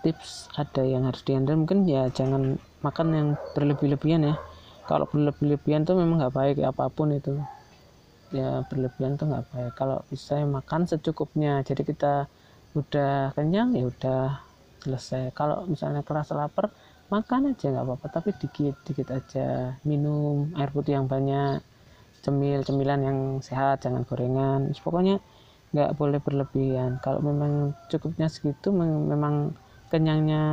tips 0.05 0.47
ada 0.55 0.85
yang 0.85 1.09
harus 1.09 1.25
diandalkan 1.25 1.59
mungkin 1.65 1.79
ya 1.89 2.07
jangan 2.13 2.55
makan 2.85 3.07
yang 3.13 3.27
berlebih-lebihan 3.57 4.33
ya. 4.33 4.35
Kalau 4.87 5.09
berlebih-lebihan 5.09 5.83
tuh 5.83 5.99
memang 5.99 6.23
nggak 6.23 6.35
baik 6.35 6.55
apa 6.63 6.87
pun 6.87 7.11
itu. 7.11 7.35
Ya 8.31 8.63
berlebihan 8.67 9.19
tuh 9.19 9.27
nggak 9.27 9.45
baik. 9.51 9.73
Kalau 9.75 10.03
bisa 10.07 10.39
ya 10.39 10.47
makan 10.47 10.87
secukupnya 10.87 11.65
jadi 11.65 11.81
kita 11.83 12.13
udah 12.77 13.33
kenyang 13.35 13.73
ya 13.75 13.89
udah 13.89 14.23
selesai. 14.85 15.33
Kalau 15.35 15.67
misalnya 15.67 16.05
kerasa 16.05 16.37
lapar 16.37 16.71
makan 17.07 17.55
aja 17.55 17.71
nggak 17.71 17.85
apa-apa 17.87 18.07
tapi 18.07 18.29
dikit 18.37 18.75
dikit 18.85 19.11
aja. 19.11 19.75
Minum 19.83 20.55
air 20.55 20.71
putih 20.71 20.95
yang 20.95 21.09
banyak 21.09 21.59
cemil 22.27 22.59
cemilan 22.67 22.99
yang 23.07 23.19
sehat 23.39 23.87
jangan 23.87 24.03
gorengan. 24.03 24.75
Pokoknya 24.75 25.23
nggak 25.71 25.95
boleh 25.95 26.19
berlebihan. 26.19 26.99
Kalau 26.99 27.23
memang 27.23 27.71
cukupnya 27.87 28.27
segitu 28.27 28.75
memang 28.75 29.55
kenyangnya 29.87 30.43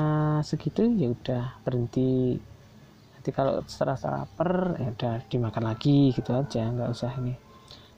segitu 0.46 0.86
ya 0.94 1.10
udah 1.10 1.58
berhenti. 1.66 2.38
Jadi 3.18 3.30
kalau 3.34 3.58
serasa 3.66 4.22
lapar 4.22 4.78
ya 4.78 4.94
udah 4.94 5.14
dimakan 5.26 5.74
lagi 5.74 6.14
gitu 6.14 6.30
aja 6.30 6.70
nggak 6.70 6.94
usah 6.94 7.10
ini. 7.18 7.34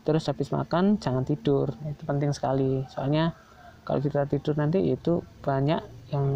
Terus 0.07 0.25
habis 0.31 0.49
makan 0.49 0.97
jangan 0.97 1.29
tidur. 1.29 1.69
Itu 1.85 2.09
penting 2.09 2.33
sekali. 2.33 2.87
Soalnya 2.89 3.37
kalau 3.85 4.01
kita 4.01 4.25
tidur 4.25 4.57
nanti 4.57 4.81
itu 4.81 5.21
banyak 5.45 5.83
yang 6.15 6.27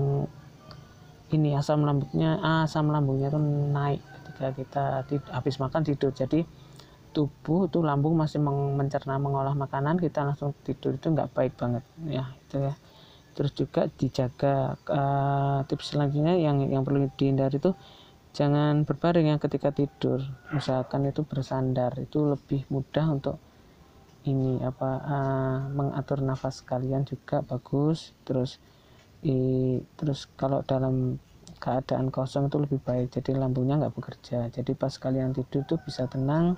ini 1.31 1.55
asam 1.55 1.87
lambungnya 1.87 2.43
asam 2.67 2.91
lambungnya 2.91 3.31
tuh 3.31 3.39
naik 3.71 4.03
ketika 4.27 4.49
kita 4.59 4.85
habis 5.31 5.57
makan 5.63 5.87
tidur. 5.87 6.11
Jadi 6.11 6.43
tubuh 7.11 7.67
itu 7.67 7.83
lambung 7.83 8.15
masih 8.15 8.39
mencerna 8.79 9.19
mengolah 9.19 9.55
makanan 9.55 9.99
kita 9.99 10.23
langsung 10.23 10.55
tidur 10.63 10.95
itu 10.95 11.11
nggak 11.11 11.31
baik 11.35 11.55
banget. 11.59 11.85
Ya 12.07 12.31
itu 12.47 12.57
ya. 12.71 12.75
Terus 13.35 13.53
juga 13.55 13.87
dijaga 13.87 14.77
uh, 14.91 15.61
tips 15.67 15.95
selanjutnya 15.95 16.35
yang 16.39 16.67
yang 16.67 16.83
perlu 16.83 17.07
dihindari 17.15 17.59
itu 17.59 17.73
jangan 18.31 18.87
berbaring 18.87 19.31
ya 19.31 19.37
ketika 19.39 19.71
tidur. 19.75 20.23
Usahakan 20.55 21.11
itu 21.11 21.23
bersandar 21.27 21.95
itu 21.99 22.31
lebih 22.31 22.67
mudah 22.71 23.07
untuk 23.11 23.37
ini 24.29 24.61
apa 24.61 24.91
uh, 25.01 25.59
mengatur 25.73 26.23
nafas 26.23 26.63
kalian 26.63 27.07
juga 27.07 27.43
bagus. 27.47 28.15
Terus 28.27 28.59
i, 29.23 29.79
terus 29.99 30.27
kalau 30.37 30.63
dalam 30.67 31.19
keadaan 31.61 32.09
kosong 32.09 32.49
itu 32.49 32.57
lebih 32.57 32.81
baik. 32.83 33.15
Jadi 33.15 33.37
lambungnya 33.37 33.79
nggak 33.79 33.95
bekerja. 33.95 34.49
Jadi 34.51 34.73
pas 34.75 34.93
kalian 34.97 35.37
tidur 35.37 35.63
tuh 35.69 35.79
bisa 35.81 36.09
tenang 36.09 36.57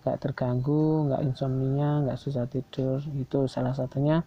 nggak 0.00 0.16
terganggu 0.16 1.12
nggak 1.12 1.22
insomnia 1.28 2.00
nggak 2.04 2.16
susah 2.16 2.48
tidur 2.48 3.04
itu 3.16 3.44
salah 3.46 3.76
satunya 3.76 4.24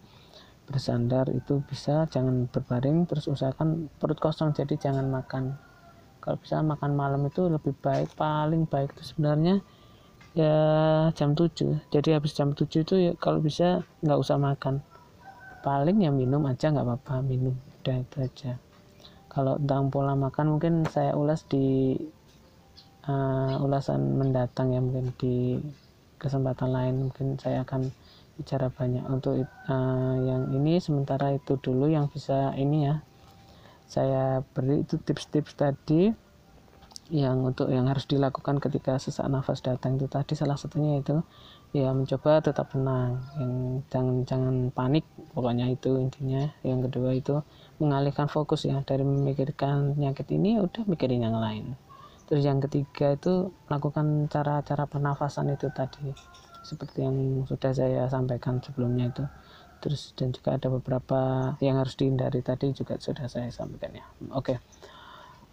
bersandar 0.64 1.28
itu 1.28 1.60
bisa 1.68 2.08
jangan 2.08 2.48
berbaring 2.48 3.04
terus 3.04 3.28
usahakan 3.28 3.92
perut 4.00 4.16
kosong 4.16 4.56
jadi 4.56 4.74
jangan 4.80 5.06
makan. 5.12 5.60
Kalau 6.24 6.40
bisa 6.40 6.64
makan 6.64 6.96
malam 6.96 7.28
itu 7.28 7.44
lebih 7.52 7.76
baik 7.84 8.16
paling 8.16 8.64
baik 8.64 8.96
itu 8.96 9.12
sebenarnya 9.12 9.60
ya 10.34 10.56
jam 11.14 11.36
7 11.36 11.92
jadi 11.92 12.18
habis 12.18 12.34
jam 12.34 12.56
7 12.56 12.64
itu 12.64 12.94
ya 12.96 13.12
kalau 13.20 13.44
bisa 13.44 13.84
nggak 14.00 14.18
usah 14.18 14.40
makan. 14.40 14.80
Paling 15.60 16.00
ya 16.00 16.12
minum 16.12 16.44
aja 16.48 16.72
nggak 16.72 16.84
apa-apa 16.84 17.20
minum 17.24 17.56
udah 17.84 17.96
itu 18.00 18.16
aja. 18.24 18.52
Kalau 19.28 19.60
tentang 19.60 19.92
pola 19.92 20.16
makan 20.16 20.56
mungkin 20.56 20.88
saya 20.88 21.12
ulas 21.12 21.44
di 21.44 21.96
uh, 23.08 23.60
ulasan 23.60 24.16
mendatang 24.16 24.72
ya 24.72 24.80
mungkin 24.80 25.12
di 25.20 25.60
kesempatan 26.16 26.72
lain 26.72 26.94
mungkin 27.08 27.36
saya 27.36 27.62
akan 27.66 27.92
bicara 28.34 28.72
banyak 28.72 29.04
untuk 29.06 29.44
uh, 29.44 30.16
yang 30.24 30.50
ini. 30.50 30.80
Sementara 30.80 31.34
itu 31.36 31.60
dulu 31.60 31.86
yang 31.90 32.08
bisa 32.10 32.52
ini 32.56 32.88
ya 32.88 33.04
saya 33.84 34.40
beri 34.56 34.82
itu 34.82 34.96
tips-tips 34.96 35.54
tadi 35.54 36.10
yang 37.12 37.44
untuk 37.44 37.68
yang 37.68 37.84
harus 37.84 38.08
dilakukan 38.08 38.56
ketika 38.64 38.96
sesak 38.96 39.28
nafas 39.28 39.60
datang 39.60 40.00
itu 40.00 40.08
tadi. 40.08 40.32
Salah 40.32 40.56
satunya 40.56 40.98
itu 41.04 41.20
ya 41.74 41.90
mencoba 41.92 42.40
tetap 42.40 42.70
tenang 42.70 43.18
yang 43.36 43.52
jangan 43.90 44.16
jangan 44.24 44.54
panik 44.72 45.04
pokoknya 45.36 45.68
itu 45.68 46.00
intinya. 46.00 46.48
Yang 46.64 46.88
kedua 46.88 47.10
itu 47.12 47.34
mengalihkan 47.76 48.32
fokus 48.32 48.64
ya 48.64 48.80
dari 48.82 49.04
memikirkan 49.04 50.00
penyakit 50.00 50.26
ini 50.32 50.56
udah 50.58 50.88
mikirin 50.88 51.28
yang 51.28 51.36
lain 51.36 51.76
terus 52.24 52.44
yang 52.44 52.60
ketiga 52.60 53.14
itu 53.14 53.52
melakukan 53.68 54.26
cara-cara 54.32 54.84
pernafasan 54.88 55.52
itu 55.52 55.68
tadi 55.72 56.12
seperti 56.64 57.04
yang 57.04 57.44
sudah 57.44 57.72
saya 57.76 58.08
sampaikan 58.08 58.58
sebelumnya 58.64 59.12
itu. 59.12 59.24
Terus 59.84 60.16
dan 60.16 60.32
juga 60.32 60.56
ada 60.56 60.72
beberapa 60.72 61.20
yang 61.60 61.76
harus 61.76 61.92
dihindari 61.92 62.40
tadi 62.40 62.72
juga 62.72 62.96
sudah 62.96 63.28
saya 63.28 63.52
sampaikan 63.52 63.92
ya. 63.92 64.04
Oke. 64.32 64.56
Okay. 64.56 64.58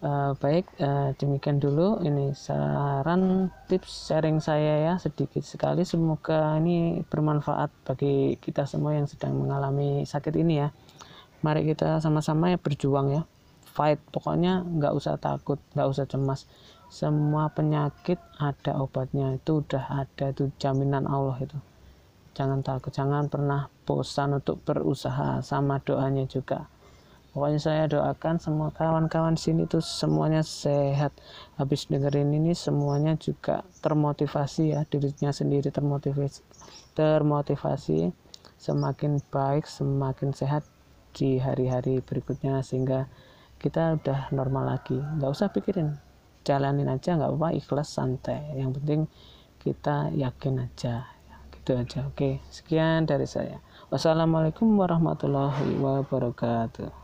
uh, 0.08 0.32
baik 0.40 0.66
uh, 0.80 1.12
demikian 1.20 1.60
dulu. 1.60 2.00
Ini 2.00 2.32
saran 2.32 3.52
tips 3.68 4.08
sharing 4.08 4.40
saya 4.40 4.88
ya 4.88 4.94
sedikit 5.04 5.44
sekali. 5.44 5.84
Semoga 5.84 6.56
ini 6.64 7.04
bermanfaat 7.12 7.76
bagi 7.84 8.40
kita 8.40 8.64
semua 8.64 8.96
yang 8.96 9.06
sedang 9.12 9.36
mengalami 9.36 10.08
sakit 10.08 10.32
ini 10.40 10.64
ya. 10.64 10.72
Mari 11.44 11.68
kita 11.68 12.00
sama-sama 12.00 12.56
ya 12.56 12.58
berjuang 12.62 13.12
ya 13.12 13.24
fight. 13.72 14.00
Pokoknya 14.12 14.62
nggak 14.68 14.94
usah 14.94 15.16
takut 15.16 15.58
nggak 15.72 15.88
usah 15.88 16.06
cemas. 16.06 16.46
Semua 16.92 17.48
penyakit 17.48 18.20
ada 18.36 18.76
obatnya 18.84 19.40
itu 19.40 19.64
udah 19.64 20.04
ada 20.04 20.36
itu 20.36 20.52
jaminan 20.60 21.08
Allah 21.08 21.40
itu. 21.40 21.56
Jangan 22.36 22.60
takut 22.60 22.92
jangan 22.92 23.32
pernah 23.32 23.72
bosan 23.88 24.44
untuk 24.44 24.60
berusaha 24.68 25.40
sama 25.40 25.80
doanya 25.80 26.28
juga. 26.28 26.68
Pokoknya 27.32 27.60
saya 27.64 27.84
doakan 27.88 28.44
semua 28.44 28.76
kawan-kawan 28.76 29.40
sini 29.40 29.64
tuh 29.64 29.80
semuanya 29.80 30.44
sehat. 30.44 31.16
Habis 31.56 31.88
dengerin 31.88 32.28
ini 32.36 32.52
semuanya 32.52 33.16
juga 33.16 33.64
termotivasi 33.80 34.76
ya 34.76 34.84
dirinya 34.84 35.32
sendiri 35.32 35.72
termotivasi 35.72 36.44
termotivasi 36.92 38.12
semakin 38.60 39.24
baik 39.32 39.64
semakin 39.64 40.36
sehat 40.36 40.68
di 41.16 41.40
hari-hari 41.40 42.04
berikutnya 42.04 42.60
sehingga 42.62 43.08
kita 43.62 44.02
udah 44.02 44.34
normal 44.34 44.74
lagi. 44.74 44.98
Nggak 44.98 45.30
usah 45.30 45.54
pikirin. 45.54 45.94
Jalanin 46.42 46.90
aja 46.90 47.14
nggak 47.14 47.30
apa-apa. 47.30 47.54
Ikhlas 47.54 47.94
santai. 47.94 48.58
Yang 48.58 48.82
penting 48.82 49.02
kita 49.62 50.10
yakin 50.18 50.66
aja. 50.66 51.06
Gitu 51.54 51.78
aja. 51.78 52.10
Oke 52.10 52.42
sekian 52.50 53.06
dari 53.06 53.30
saya. 53.30 53.62
Wassalamualaikum 53.94 54.66
warahmatullahi 54.74 55.78
wabarakatuh 55.78 57.01